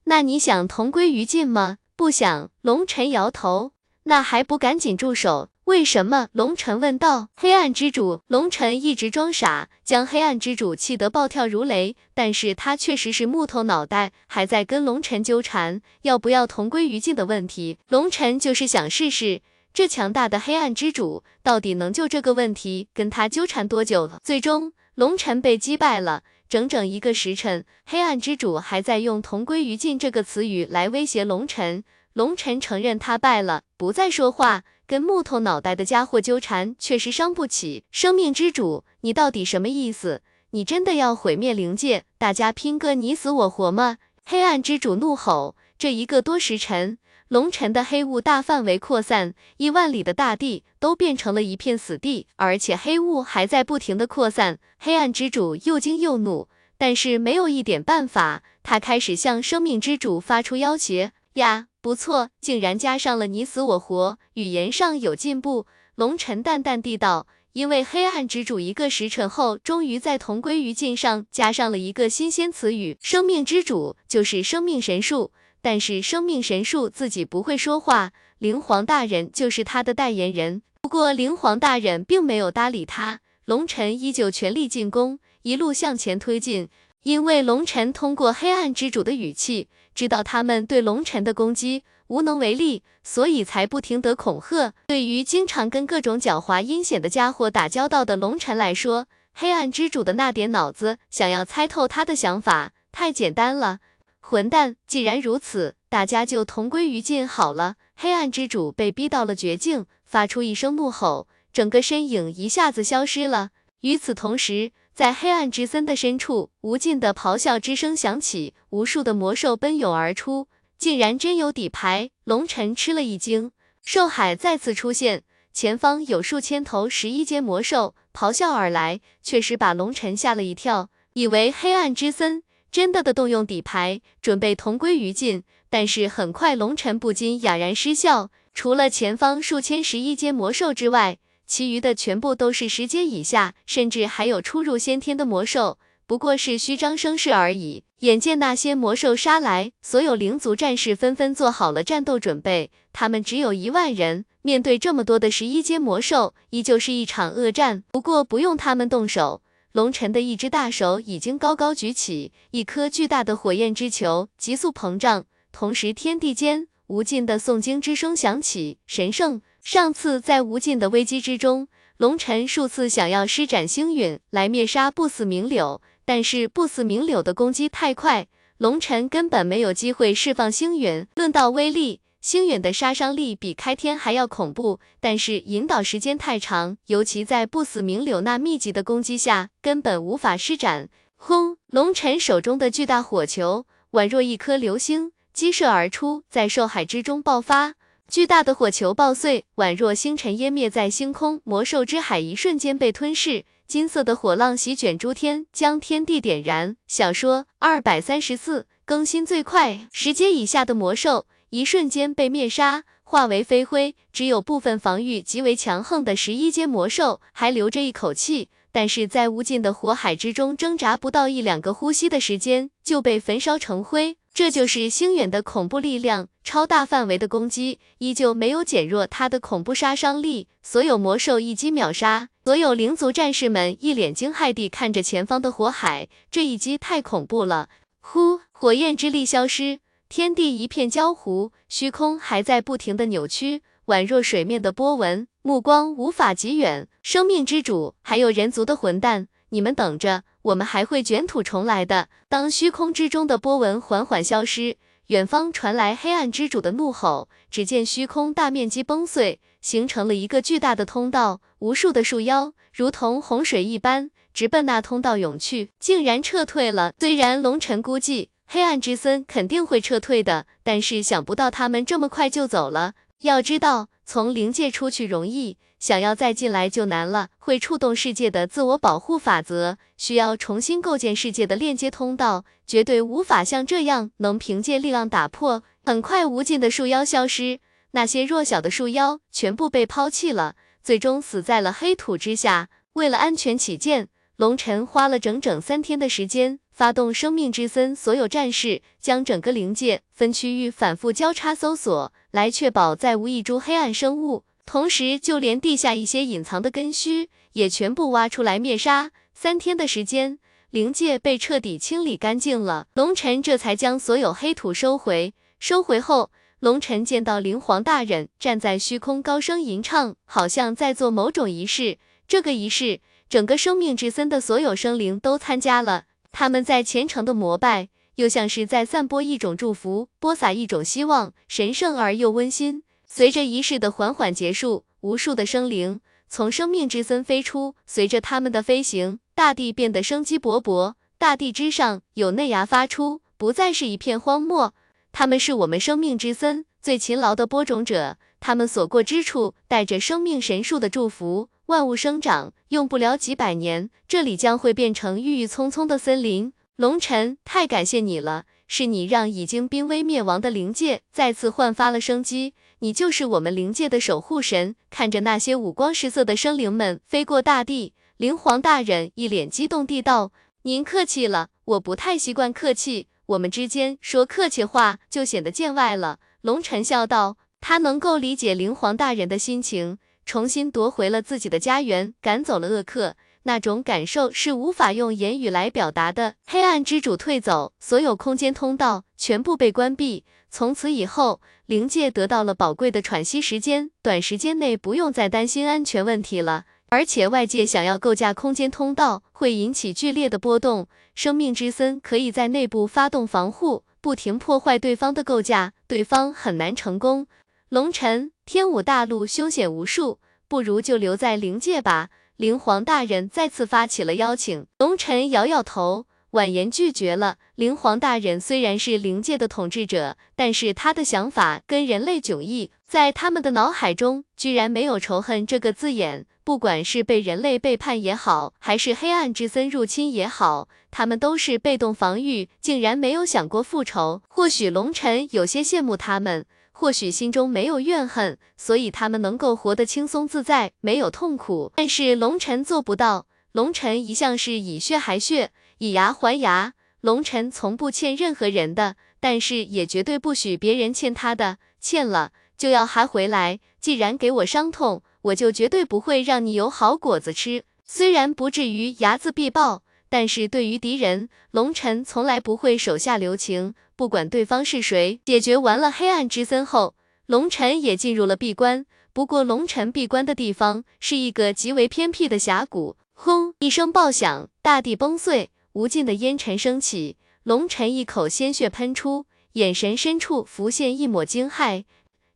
[0.04, 1.78] 那你想同归于尽吗？
[1.96, 3.72] 不想，龙尘摇头。
[4.04, 5.48] 那还不赶紧住手？
[5.64, 6.28] 为什么？
[6.32, 7.28] 龙尘问道。
[7.36, 11.96] 黑暗之主，龙尘一直装傻，将黑暗之主气得暴跳如雷。
[12.12, 17.78] 但是他确实是木头脑袋，还在跟龙尘纠缠要不要同归于尽的问题。
[17.88, 19.40] 龙尘就是想试试，
[19.72, 24.20] 这强大的黑暗之主到底能就这个问题跟他纠缠多久了。
[24.22, 26.24] 最终，龙尘被击败了。
[26.48, 31.82] 整整一个时辰，黑暗之主还在用“同归于尽”这个词语来威胁龙尘。
[32.12, 34.62] 龙尘承认他败了，不再说话。
[34.86, 37.84] 跟木头脑袋的家伙纠缠，确实伤不起。
[37.90, 40.20] 生命之主，你到底什么意思？
[40.50, 43.96] 你真的要毁灭灵界，大家拼个你死我活吗？
[44.24, 45.56] 黑暗之主怒吼。
[45.76, 46.98] 这一个多时辰，
[47.28, 54.58] 龙尘的黑雾大范围扩散，亿万里的大地都变成了一片死地，而且黑雾还在不停的扩散。
[54.78, 58.42] 黑暗之主又惊又怒，但是没有一点办法。
[58.62, 61.68] 他开始向生命之主发出要挟呀。
[61.80, 65.66] 不错，竟然加上了你死我活，语言上有进步。
[65.96, 75.32] 龙尘淡淡地道，因为黑暗之主一个时辰后，终于在同归于尽上加上了一个新鲜词语，生命之主就是生命神树，
[75.64, 80.60] 但是生命神树自己不会说话，灵皇大人就是他的代言人。
[80.82, 86.68] 不过灵皇大人并没有搭理他，龙尘依旧全力进攻，一路向前推进。
[87.04, 94.74] 因为龙尘通过黑暗之主的语气，知道他们对龙尘的攻击无能为力，所以才不停的恐吓。
[94.88, 103.78] 对于经常跟各种狡猾阴险的家伙打交道的龙尘来说，黑暗之主的那点脑子，想要猜透他的想法太简单了。
[104.26, 107.76] 混蛋，既然如此，大家就同归于尽好了。
[107.94, 113.50] 黑暗之主被逼到了绝境，发出一声怒吼，整个身影一下子消失了。
[113.82, 120.48] 与此同时，在黑暗之森的深处，无尽的咆哮之声响起，无数的魔兽奔涌而出，
[120.78, 122.08] 竟然真有底牌！
[122.24, 123.52] 龙尘吃了一惊，
[123.84, 125.22] 兽海再次出现，
[125.52, 132.42] 前方有数千头十一阶魔兽咆哮而来，确实把龙尘吓了一跳，以为黑暗之森
[132.74, 135.44] 真的的动用底牌，准备同归于尽。
[135.70, 141.18] 但是很快，龙尘不禁哑然失笑，除了前方数千十一阶魔兽之外。
[141.46, 147.84] 其余的全部都是十阶以下，甚至还有初入先天的魔兽，不过是虚张声势而已。
[148.00, 152.72] 眼见那些魔兽杀来，所有灵族战士纷纷做好了战斗准备。
[152.92, 157.84] 他们只有一万人，面对这么多的十一阶魔兽，依旧是一场恶战。
[157.92, 159.42] 不过不用他们动手，
[159.74, 169.42] 龙尘的一只大手已经高高举起，一颗巨大的火焰之球急速膨胀，同时天地间无尽的诵经之声响起，神圣。
[169.64, 171.66] 上次在无尽的危机之中，
[171.96, 181.08] 龙尘数次想要施展星陨来灭杀不死明柳，但是不死明柳的攻击太快，龙尘根本没有机会释放星陨。
[181.16, 190.88] 论到威力，星陨的杀伤力比开天还要恐怖，但是引导时间太长，尤其在不死明柳那密集的攻击下，根本无法施展。
[191.16, 191.58] 轰！
[191.66, 197.74] 龙尘手中的巨大火球宛若一颗流星，激射而出，在兽海之中爆发。
[198.08, 206.78] 巨大的火球爆碎，宛若星辰湮灭在星空，魔兽之海一瞬间被吞噬，金色的火浪席卷诸天，将天地点燃。
[206.86, 224.16] 小说二百三十四更新最快，十阶以下的魔兽一瞬间被灭杀，化为飞灰，只有部分防御极为强横的十一阶魔兽还留着一口气，但是在无尽的火海之中挣扎不到一两个呼吸的时间，就被焚烧成灰。
[224.34, 232.30] 这就是星远的恐怖力量，超大范围的攻击依旧没有减弱他的恐怖杀伤力，所有魔兽一击秒杀。
[232.44, 237.68] 所有灵族战士们一脸惊骇地看着前方的火海，这一击太恐怖了！
[238.00, 239.78] 呼，火焰之力消失，
[240.16, 246.86] 天地一片焦糊，虚空还在不停的扭曲，宛若水面的波纹，目光无法及远。
[247.02, 250.22] 生命之主，还有人族的混蛋，你们等着！
[250.42, 252.08] 我们还会卷土重来的。
[252.28, 254.76] 当虚空之中的波纹缓缓消失，
[255.08, 257.28] 远方传来黑暗之主的怒吼。
[257.50, 266.92] 只见虚空大面积崩碎，形成了一个巨大的通道，无数的树妖如同洪水一般直奔那通道涌去，竟然撤退了。
[267.00, 272.94] 虽然龙尘估计黑暗之森肯定会撤退的，但是想不到他们这么快就走了。
[273.22, 275.58] 要知道，从灵界出去容易。
[275.80, 285.64] 想要再进来就难了，会触动世界的自我保护法则，需要重新构建世界的链接通道，绝对无法像这样能凭借力量打破。
[285.84, 287.58] 很快，无尽的树妖消失，
[287.90, 292.68] 那些弱小的树妖全部被抛弃了，最终死在了黑土之下。
[292.92, 304.42] 为了安全起见，龙尘花了整整三天的时间，发动生命之森所有战士，将整个灵界分区域反复交叉搜索，来确保再无一株黑暗生物。
[304.66, 309.12] 同时，就连地下一些隐藏的根须也全部挖出来灭杀。
[309.32, 312.88] 三天的时间，灵界被彻底清理干净了。
[312.94, 315.32] 龙尘这才将所有黑土收回。
[315.60, 321.98] 收回后，龙尘见到灵皇大人站在虚空，高声吟唱，好像在做某种仪式。
[322.26, 326.06] 这个仪式，整个生命之森的所有生灵都参加了。
[326.36, 332.82] 他们在虔诚的膜拜，又像是在散播一种祝福，播撒一种希望，神圣而又温馨。
[333.06, 340.94] 随着仪式的缓缓结束，无数的生灵从生命之森飞出，随着他们的飞行，大地变得生机勃勃。
[341.18, 344.74] 大地之上有嫩芽发出，不再是一片荒漠。
[345.12, 352.52] 他们是我们生命之森最勤劳的播种者，他们所过之处带着生命神树的祝福，万物生长。
[352.68, 356.52] 用不了几百年，这里将会变成郁郁葱葱的森林。
[356.76, 362.54] 龙尘，太感谢你了，是你让已经濒危灭亡的灵界再次焕发了生机。
[362.80, 364.74] 你就是我们灵界的守护神。
[364.90, 376.18] 看着那些五光十色的生灵们飞过大地，灵皇大人一脸激动地道：“您客气了，我不太习惯客气。”我们之间说客气话就显得见外了。
[376.42, 386.34] 龙尘笑道，他能够理解灵皇大人的心情，重新夺回了自己的家园，赶走了恶客，那种感受是无法用言语来表达的。
[386.46, 396.64] 黑暗之主退走，所有空间通道全部被关闭，从此以后，灵界得到了宝贵的喘息时间，短时间内不用再担心安全问题了。
[396.90, 400.86] 而且外界想要构架空间通道，会引起剧烈的波动。
[401.14, 407.26] 生命之森可以在内部发动防护，不停破坏对方的构架，对方很难成功。
[407.68, 410.18] 龙尘，天武大陆凶险无数，
[410.48, 412.10] 不如就留在灵界吧。
[412.36, 416.06] 灵皇大人再次发起了邀请，龙尘摇摇头。
[416.32, 417.36] 婉言拒绝了。
[417.54, 426.26] 灵皇大人虽然是灵界的统治者，但是他的想法跟人类迥异，在他们的脑海中居然没有仇恨这个字眼。
[426.42, 434.20] 不管是被人类背叛也好，还是黑暗之森入侵也好，他们都是被动防御，竟然没有想过复仇。
[434.28, 436.44] 或许龙尘有些羡慕他们，
[436.76, 441.72] 或许心中没有怨恨，所以他们能够活得轻松自在，没有痛苦。
[441.76, 443.26] 但是龙尘做不到。
[443.52, 445.52] 龙尘一向是以血还血。
[445.78, 453.60] 以牙还牙，龙尘从不欠任何人的，但是也绝对不许别人欠他的，欠了就要还回来。
[453.80, 457.62] 既然给我伤痛，我就绝对不会让你有好果子吃。
[457.84, 465.20] 虽然不至于睚眦必报，但是对于敌人，龙尘从来不会手下留情，不管对方是谁。
[465.24, 466.94] 解决完了黑暗之森后，
[467.26, 468.86] 龙尘也进入了闭关。
[469.12, 472.96] 不过龙尘闭关的地方是一个极为偏僻的峡谷。
[473.12, 473.54] 轰！
[473.60, 475.50] 一声爆响，大地崩碎。
[475.74, 481.84] 无尽的烟尘升起，龙尘一口鲜血喷出，眼神深处浮现一抹惊骇。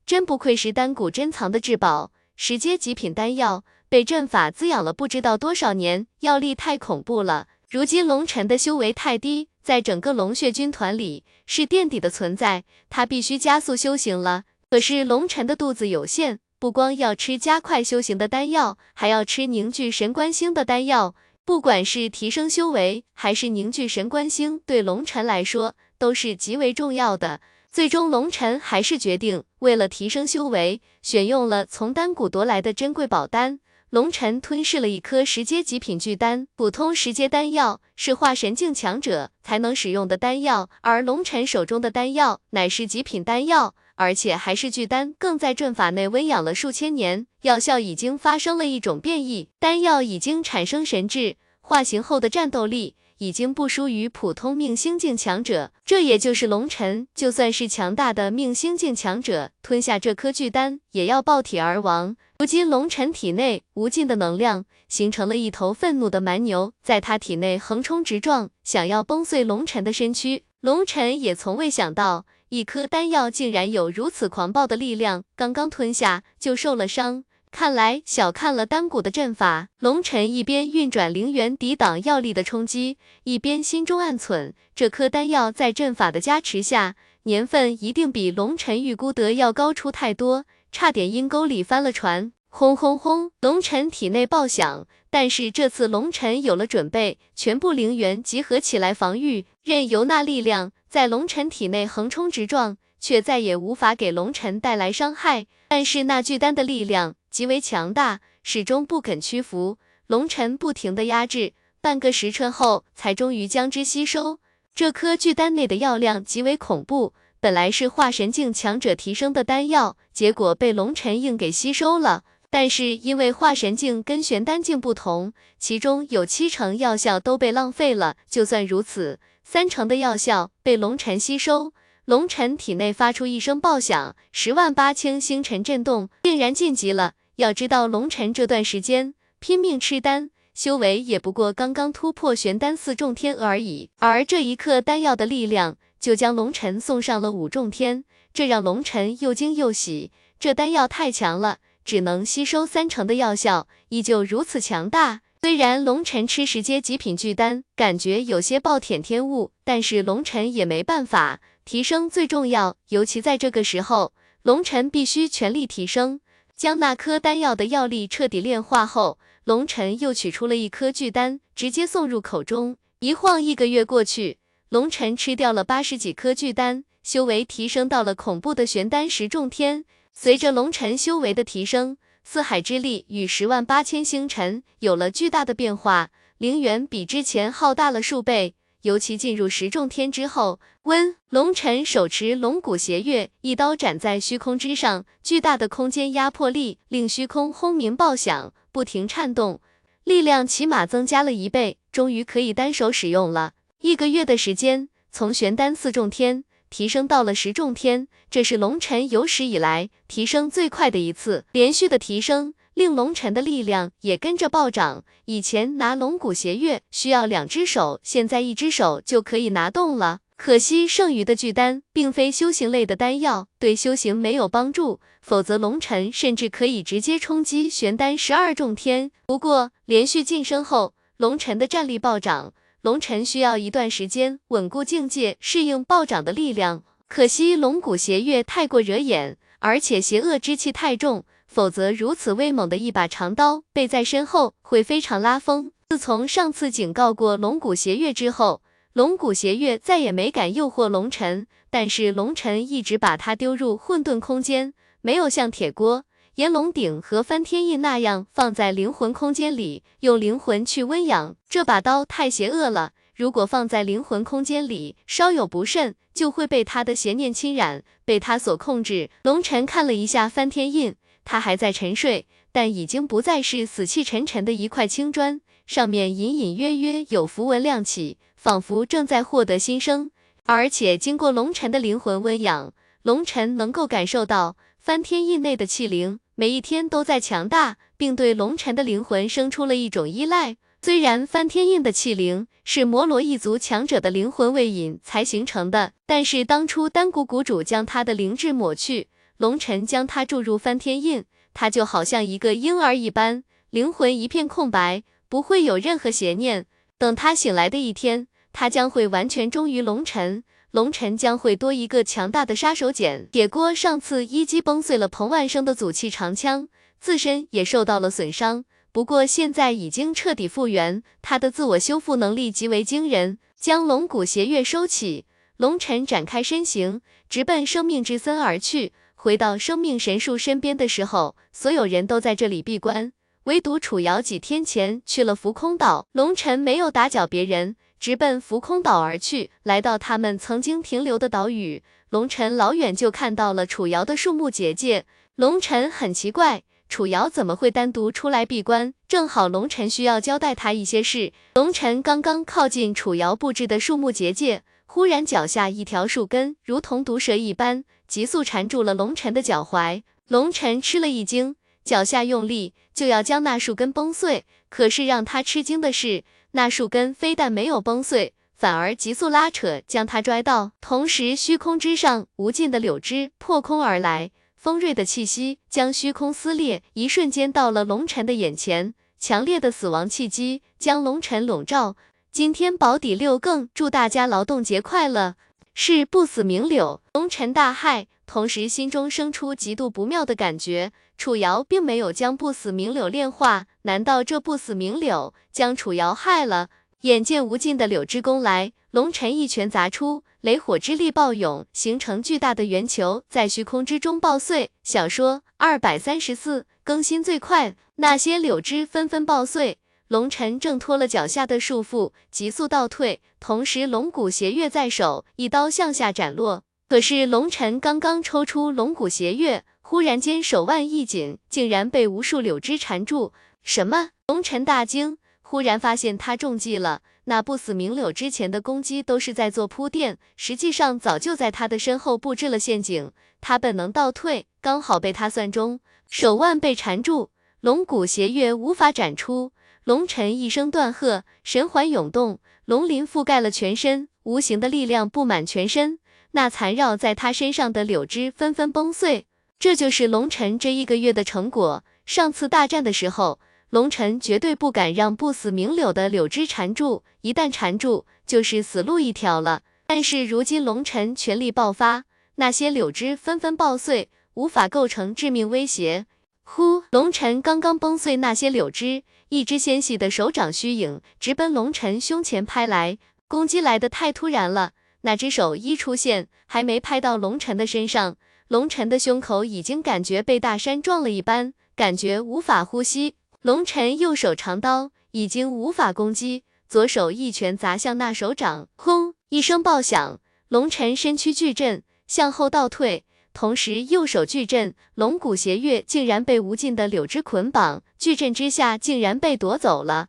[0.07, 7.49] 真不愧是丹谷珍藏的至宝，十阶极品丹药，被阵法滋养了不知道多少年，药力太恐怖了。
[7.69, 14.45] 如今龙尘的修为太低，在整个龙血军团里是垫底的存在，他必须加速修行了。
[14.71, 21.15] 可是龙尘的肚子有限，不光要吃加快修行的丹药，还要吃凝聚神官星的丹药。
[21.45, 27.43] 不管是提升修为，还是凝聚神官星，对龙尘来说都是极为重要的。
[27.71, 33.61] 最终，龙尘还是决定为了提升修为，选用了从丹谷夺来的珍贵宝丹。
[33.91, 43.75] 龙尘吞噬了一颗十阶极品巨丹，普通十阶丹药是化神境强者才能使用的丹药，而龙尘手中的丹药乃是极品丹药。
[43.95, 55.73] 而且还是巨丹，更在阵法内温养了数千年，药效已经发生了一种变异，丹药已经产生神智，化形后的战斗力已经不输于普通命星境强者。
[55.85, 62.15] 这也就是龙尘，就算是强大的命星境强者，吞下这颗巨丹也要爆体而亡。
[62.41, 70.45] 如今龙尘体内无尽的能量，形成了一头愤怒的蛮牛，在他体内横冲直撞，想要崩碎龙尘的身躯。
[70.61, 72.27] 龙尘也从未想到。
[72.51, 79.67] 一颗丹药竟然有如此狂暴的力量，刚刚吞下就受了伤，看来小看了丹谷的阵法。
[79.81, 92.33] 龙尘一边运转灵元抵挡药力的冲击，一边心中暗忖：这颗丹药在阵法的加持下，年份一定比龙尘预估的要高出太多，差点阴沟里翻了船。
[92.51, 93.31] 轰轰轰！
[93.43, 100.73] 龙尘体内爆响，但是这次龙尘有了准备，全部灵元集合起来防御，任由那力量。
[100.89, 105.47] 在龙尘体内横冲直撞，却再也无法给龙尘带来伤害。
[105.69, 109.77] 但是那巨丹的力量极为强大，始终不肯屈服。
[110.07, 111.53] 龙尘不停的压制，
[111.83, 114.41] 半个时辰后，才终于将之吸收。
[114.75, 122.25] 这颗巨丹内的药量极为恐怖，本来是化神境强者提升的丹药，结果被龙尘硬给吸收了。
[122.51, 128.17] 但是因为化神境跟玄丹境不同，其中有七成药效都被浪费了。
[128.29, 129.21] 就算如此。
[129.45, 131.73] 三成的药效被龙尘吸收，
[132.05, 137.13] 龙尘体内发出一声爆响，十万八千星辰震动，竟然晋级了。
[137.37, 143.89] 要知道龙尘这段时间拼命吃丹，修为也不过刚刚突破玄丹四重天而已。
[143.99, 145.79] 而这一刻丹药的力量，
[146.09, 148.03] 就将龙尘送上了五重天，
[148.33, 150.11] 这让龙尘又惊又喜。
[150.41, 155.21] 这丹药太强了，只能吸收三成的药效，依旧如此强大。
[155.39, 166.21] 虽然龙尘吃十阶极品巨丹，感觉有些暴殄天物，但是龙尘也没办法，提升最重要，尤其在这个时候，龙尘必须全力提升。
[166.57, 172.79] 将那颗丹药的药力彻底炼化后，龙尘又取出了一颗巨丹，直接送入口中。
[173.01, 174.39] 一晃一个月过去，
[174.71, 179.87] 龙尘吃掉了八十几颗巨丹，修为提升到了恐怖的玄丹十重天。
[180.13, 188.57] 随着龙尘修为的提升，四海之力与十万八千星辰有了巨大的变化，灵源比之前浩大了数倍。
[188.83, 199.61] 尤其进入十重天之后，温龙尘手持龙骨邪月，一刀斩在虚空之上，巨大的空间压迫力令虚空轰鸣爆响，不停颤动，
[200.05, 203.55] 力量起码增加了一倍，终于可以单手使用了。
[203.81, 208.09] 一个月的时间，从玄丹四重天提升到了十重天。
[208.29, 215.05] 这是龙尘有史以来提升最快的一次，连续的提升令龙尘的力量也跟着暴涨。
[215.27, 220.21] 以前拿龙骨邪月需要两只手，现在一只手就可以拿动了。
[220.37, 229.13] 可惜剩余的巨丹并非修行类的丹药，对修行没有帮助，否则龙尘甚至可以直接冲击玄丹十二重天。
[229.25, 232.53] 不过连续晋升后，龙尘的战力暴涨，
[232.83, 236.85] 龙尘需要一段时间稳固境界，适应暴涨的力量。
[237.09, 245.73] 可惜龙骨邪月太过惹眼，而且邪恶之气太重，否则如此威猛的一把长刀背在身后会非常拉风。
[245.89, 248.63] 自从上次警告过龙骨邪月之后，
[248.93, 256.05] 龙骨邪月再也没敢诱惑龙尘，但是龙尘一直把他丢入混沌空间，没有像铁锅、
[256.39, 261.35] 炎龙鼎和翻天印那样放在灵魂空间里，用灵魂去温养。
[261.49, 262.93] 这把刀太邪恶了。
[263.17, 269.11] 如果放在灵魂空间里，稍有不慎，就会被他的邪念侵染，被他所控制。
[269.25, 280.13] 龙尘看了一下翻天印，他还在沉睡，但已经不再是死气沉沉的一块青砖，上面隐隐约约有符文亮起，仿佛正在获得新生。
[280.45, 282.73] 而且经过龙尘的灵魂温养，
[283.03, 290.57] 龙尘能够感受到翻天印内的气灵每一天都在强大，并对龙尘的灵魂生出了一种依赖。
[290.81, 306.67] 虽然翻天印的气灵是摩罗一族强者的灵魂位引才形成的，但是当初丹谷谷主将他的灵智抹去，龙尘将他注入翻天印，他就好像一个婴儿一般，灵魂一片空白，不会有任何邪念。
[306.99, 308.29] 等他醒来的一天，
[308.61, 310.43] 他将会完全忠于龙尘，
[310.73, 313.29] 龙尘将会多一个强大的杀手锏。
[313.31, 318.65] 铁锅上次一击崩碎了彭万生的祖气长枪，自身也受到了损伤。
[318.91, 323.39] 不过现在已经彻底复原，他的自我修复能力极为惊人。
[323.57, 327.01] 将龙骨邪月收起，龙尘展开身形，
[327.31, 328.93] 直奔生命之森而去。
[329.15, 333.13] 回到生命神树身边的时候，所有人都在这里闭关，
[333.45, 336.09] 唯独楚瑶几天前去了浮空岛。
[336.11, 339.51] 龙尘没有打搅别人，直奔浮空岛而去。
[339.63, 345.05] 来到他们曾经停留的岛屿，龙尘老远就看到了楚瑶的树木结界。
[345.37, 346.63] 龙尘很奇怪。
[346.89, 348.95] 楚瑶怎么会单独出来闭关？
[349.07, 351.35] 正好龙尘需要交代他一些事。
[351.55, 360.03] 龙尘刚刚靠近楚瑶布置的树木结界，忽然脚下一条树根如同毒蛇一般，急速缠住了龙尘的脚踝。
[360.29, 364.47] 龙尘吃了一惊，脚下用力就要将那树根崩碎。
[364.71, 370.73] 可是让他吃惊的是，那树根非但没有崩碎，反而急速拉扯，将他拽到。
[370.81, 374.31] 同时，虚空之上无尽的柳枝破空而来。
[374.57, 381.97] 锋锐的气息将虚空撕裂，一瞬间到了龙尘的眼前，强烈的死亡气机将龙尘笼罩。
[382.33, 385.37] 今天保底六更，祝大家劳动节快乐！
[385.75, 390.93] 是不死明柳，龙尘大骇，同时心中生出极度不妙的感觉。
[391.17, 396.69] 楚瑶并没有将不死明柳炼化，难道这不死明柳将楚瑶害了？
[397.01, 400.25] 眼见无尽的柳枝攻来，龙尘一拳砸出。
[400.43, 404.71] 雷火之力暴涌，形成巨大的圆球，在虚空之中爆碎。
[404.85, 409.79] 小说二百三十四更新最快，那些柳枝纷纷爆碎。
[410.09, 416.63] 龙尘挣脱了脚下的束缚，急速倒退，同时龙骨斜月在手，一刀向下斩落。
[416.89, 423.35] 可是龙尘刚刚抽出龙骨邪月，忽然间手腕一紧，竟然被无数柳枝缠住。
[423.63, 424.13] 什么？
[424.27, 427.03] 龙尘大惊，忽然发现他中计了。
[427.25, 433.13] 那不死明柳之前的攻击都是在做铺垫，实际上早就在他的身后布置了陷阱。
[433.43, 437.29] 他本能倒退，刚好被他算中，手腕被缠住，
[437.61, 439.53] 龙骨邪月无法展出，
[439.85, 445.99] 龙晨一声断喝，神环涌动，龙鳞覆盖了全身，无形的力量布满全身，
[446.33, 449.27] 那缠绕在他身上的柳枝纷纷崩碎。
[449.59, 451.85] 这就是龙晨这一个月的成果。
[452.07, 459.63] 上次大战的时候，龙晨绝对不敢让不死明柳的柳枝缠住，一旦缠住，就是死路一条了。
[459.87, 462.05] 但是如今龙晨全力爆发，
[462.37, 466.07] 那些柳枝纷纷爆碎，无法构成致命威胁。
[466.45, 474.73] 呼，龙晨刚刚崩碎那些柳枝，一只纤细的手掌虚影直奔龙晨胸前拍来，攻击来的太突然了。
[475.09, 478.19] 那只手一出现，还没拍到龙晨的身上。
[478.49, 483.15] 龙晨的胸口已经感觉被大山撞了一般，感觉无法呼吸。
[483.41, 500.09] 龙晨右手长刀已经无法攻击，左手一拳砸向那手掌，轰一声爆响，龙晨身躯巨震，向后倒退，同时右手巨震，龙骨邪月竟然被无尽的柳枝捆绑，巨震之下竟然被夺走了。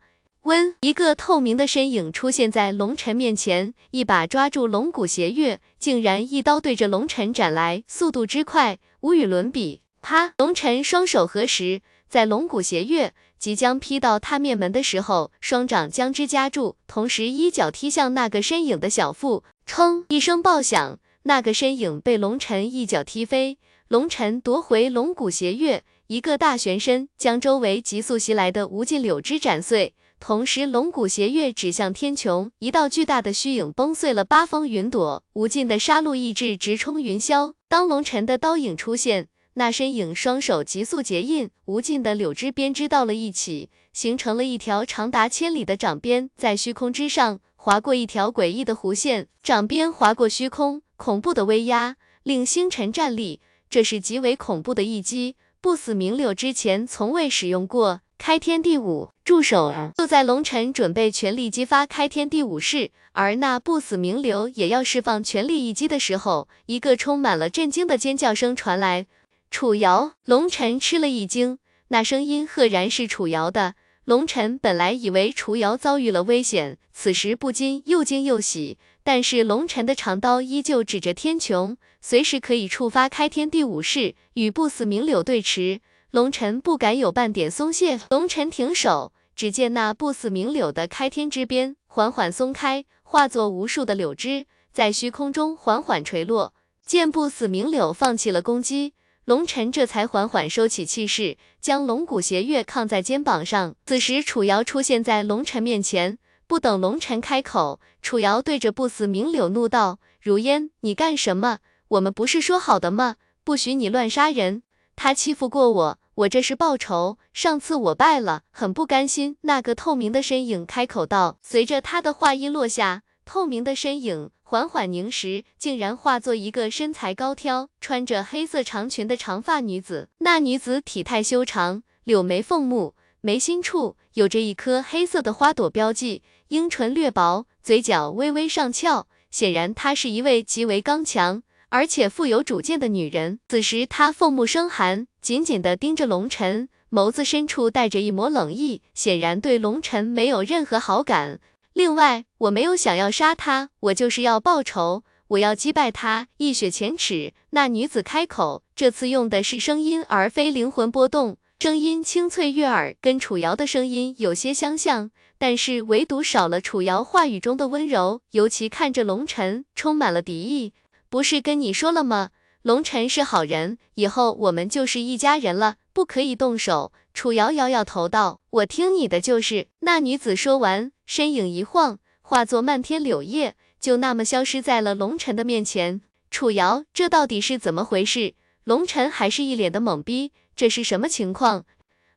[0.49, 9.81] 温，一个透明的身影出现在龙晨面前，一把抓住龙骨邪月，竟然一刀对着龙晨斩来，速度之快，无与伦比。
[10.01, 10.33] 啪！
[10.39, 20.05] 龙晨双手合十，在龙骨邪月即将劈到他面门的时候，双掌将之夹住，同时一脚踢向那个身影的小腹，砰！
[20.07, 23.59] 一声爆响，那个身影被龙晨一脚踢飞。
[23.87, 29.93] 龙晨夺回龙骨邪月，一个大旋身，将周围急速袭来的无尽柳枝斩碎。
[30.19, 37.53] 同时，龙骨斜月指向天穹，一道巨大的虚影崩碎了八方云朵，无尽的杀戮意志直冲云霄。
[37.69, 53.39] 当龙尘的刀影出现，那身影双手急速结印，无尽的柳枝编织到了一起，形成了一条长达千里的掌鞭，在虚空之上划过一条诡异的弧线，掌鞭划过虚空，恐怖的威压令星辰站立。
[53.69, 58.01] 这是极为恐怖的一击，不死明柳之前从未使用过。
[58.19, 59.73] 开天地五，住手！
[59.97, 69.07] 就在龙尘准备全力激发开天地五式，而那不死名流也要释放全力一击的时候，一个充满了震惊的尖叫声传来。
[69.49, 73.75] 楚瑶，龙尘吃了一惊，那声音赫然是楚瑶的。
[74.03, 78.77] 龙尘本来以为楚瑶遭遇了危险，此时不禁又惊又喜。
[79.01, 85.79] 但是龙尘的长刀依旧指着天穹，随时可以触发开天地五式，与不死名流对持。
[86.11, 96.55] 龙尘不敢有半点松懈，龙尘停手，只见那不死明柳的开天之鞭缓缓松开，化作无数的柳枝，在虚空中缓缓垂落。
[96.83, 98.95] 见不死明柳放弃了攻击，
[99.25, 103.75] 龙尘这才缓缓收起气势，将龙骨斜月扛在肩膀上。
[103.85, 111.59] 此时楚瑶出现在龙尘面前，不等龙尘开口，楚瑶对着不死明柳怒道：“如烟，你干什么？
[111.89, 113.17] 我们不是说好的吗？
[113.43, 114.63] 不许你乱杀人。”
[115.01, 117.17] 他欺负过我，我这是报仇。
[117.31, 119.37] 上次我败了，很不甘心。
[119.43, 121.37] 那个透明的身影开口道。
[121.41, 130.09] 随着他的话音落下，透明的身影缓缓凝实，竟然化作一个身材高挑、穿着黑色长裙的长发女子。
[130.17, 139.07] 那女子体态修长，柳眉凤目，眉心处有着一颗黑色的花朵标记，樱唇略薄，嘴角微微上翘。
[139.31, 141.41] 显然，她是一位极为刚强。
[141.69, 151.39] 而且富有主见的女人，此时她凤目生寒，紧紧地盯着龙尘，眸子深处带着一抹冷意，显然对龙尘没有任何好感。
[151.73, 157.33] 另外，我没有想要杀他，我就是要报仇，我要击败他，一雪前耻。
[157.51, 170.73] 那女子开口，这次用的是声音，而非灵魂波动，声音清脆悦耳，跟楚瑶的声音有些相像，但是唯独少了楚瑶话语中的温柔，尤其看着龙尘，充满了敌意。
[171.09, 172.29] 不是跟你说了吗？
[172.61, 176.91] 龙尘是好人，以后我们就是一家人了，不可以动手。
[177.13, 186.01] 楚瑶摇摇头道：“我听你的就是。”那女子说完，身影一晃，化作漫天柳叶，就那么消失在了龙尘的面前。
[186.29, 188.35] 楚瑶，这到底是怎么回事？
[188.65, 191.65] 龙尘还是一脸的懵逼，这是什么情况？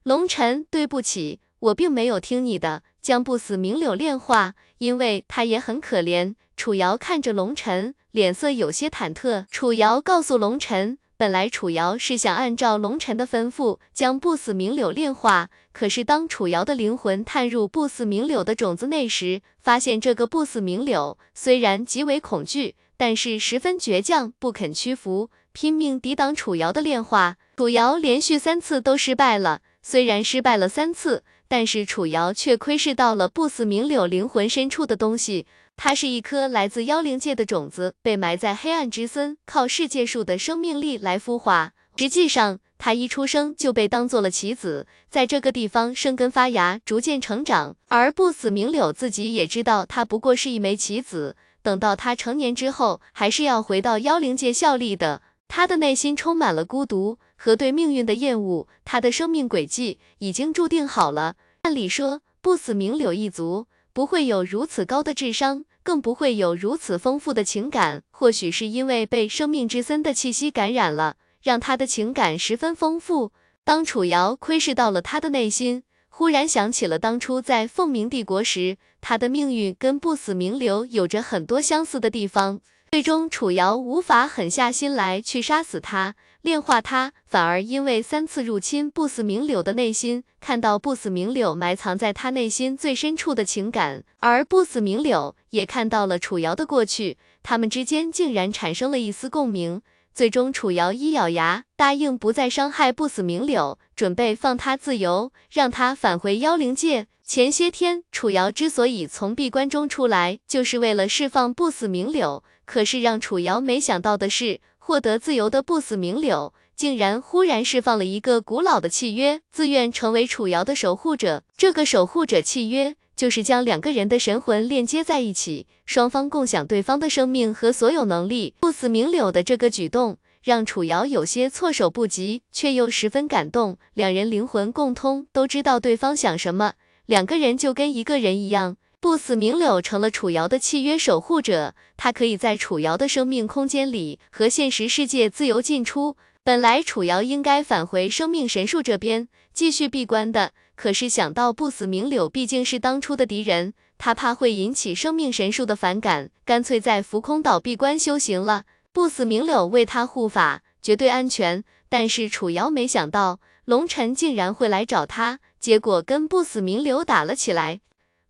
[0.02, 6.34] 龙尘，对不起，我并没有听你的，将不死明柳炼化，因为他也很可怜。
[6.56, 7.94] 楚瑶看着龙尘。
[8.12, 27.38] 脸色有些忐忑，楚瑶告诉龙尘，本来楚瑶是想按照龙尘的吩咐将不死明柳炼化，可是当楚瑶的灵魂探入不死明柳的种子内时，发现这个不死明柳虽然极为恐惧，但是十分倔强，不肯屈服，拼命抵挡楚瑶的炼化。
[27.56, 35.46] 楚瑶连续三次都失败了，虽然失败了三次，但是楚瑶却窥视到了不死明柳灵魂深处的东西。
[35.76, 41.72] 它是一颗来自妖灵界的种子，被埋在黑暗之森，靠世界树的生命力来孵化。
[41.96, 47.76] 实际上，他一出生就被当做了棋子，在这个地方生根发芽，逐渐成长。
[47.88, 55.22] 而不死明柳自己也知道，他不过是一枚棋子，等到他成年之后，还是要回到妖灵界效力的。
[55.48, 61.34] 他的内心充满了孤独和对命运的厌恶，他的生命轨迹已经注定好了。
[61.62, 65.64] 按理说，不死明柳一族不会有如此高的智商。
[65.84, 73.32] 更不会有如此丰富的情感，或许是因为被生命之森的气息感染了，让他的情感十分丰富。
[73.64, 82.60] 当楚瑶窥视到了他的内心，忽然想起了当初在凤鸣帝国时，他的命运跟不死名流有着很多相似的地方。
[82.92, 86.14] 最终，楚瑶无法狠下心来去杀死他。
[86.42, 99.80] 炼化他，反而因为三次入侵不死明柳的内心，看到不死明柳埋藏在他内心最深处的情感，而不死明柳也看到了楚瑶的过去，他们之间竟然产生了一丝共鸣。
[100.14, 107.06] 最终，楚瑶一咬牙，答应不再伤害不死明柳，准备放他自由，让他返回妖灵界。
[107.24, 112.44] 前些天，楚瑶之所以从闭关中出来，就是为了释放不死明柳。
[112.64, 114.60] 可是让楚瑶没想到的是。
[114.84, 121.44] 获得自由的不死明柳，竟然忽然释放了一个古老的契约，自愿成为楚瑶的守护者。
[121.56, 128.54] 这个守护者契约，就是将两个人的神魂链接在一起，双方共享对方的生命和所有能力。
[128.60, 133.78] 不死明柳的这个举动，让楚瑶有些措手不及，却又十分感动。
[133.94, 136.74] 两人灵魂共通，都知道对方想什么，
[137.06, 138.76] 两个人就跟一个人一样。
[139.00, 146.16] 不死明柳成了楚瑶的契约守护者，他可以在楚瑶的生命空间里和现实世界自由进出。
[146.44, 150.52] 本来楚瑶应该返回生命神树这边继续闭关的，
[150.82, 158.64] 可是想到不死明柳毕竟是当初的敌人，他怕会引起生命神树的反感，干脆在浮空岛闭关修行了。
[158.92, 161.62] 不死明柳为他护法，绝对安全。
[161.88, 167.78] 但是楚瑶没想到龙尘竟然会来找他，结果跟不死明柳打了起来。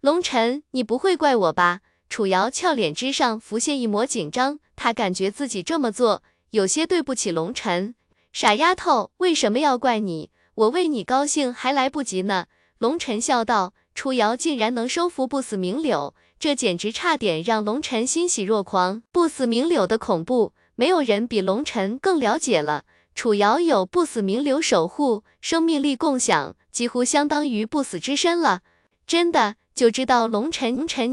[0.02, 1.80] 龙尘，你不会怪我吧？
[2.10, 7.94] 楚瑶俏脸之上浮现一抹紧张，她感觉自己这么做有些对不起龙尘。
[8.30, 10.28] 傻丫头，为什么要怪你？
[10.54, 12.46] 我为你高兴还来不及呢。
[12.78, 13.74] 龙尘笑道。
[13.94, 19.02] 楚瑶竟然能收服不死明柳，这简直差点让龙尘欣喜若狂。
[19.12, 22.84] 不死明柳的恐怖，没有人比龙尘更了解了。
[23.14, 28.62] 楚瑶有不死明柳守护，生命力共享，几乎相当于不死之身了。
[29.06, 29.56] 真的。
[29.74, 31.10] 就知道龙尘尘。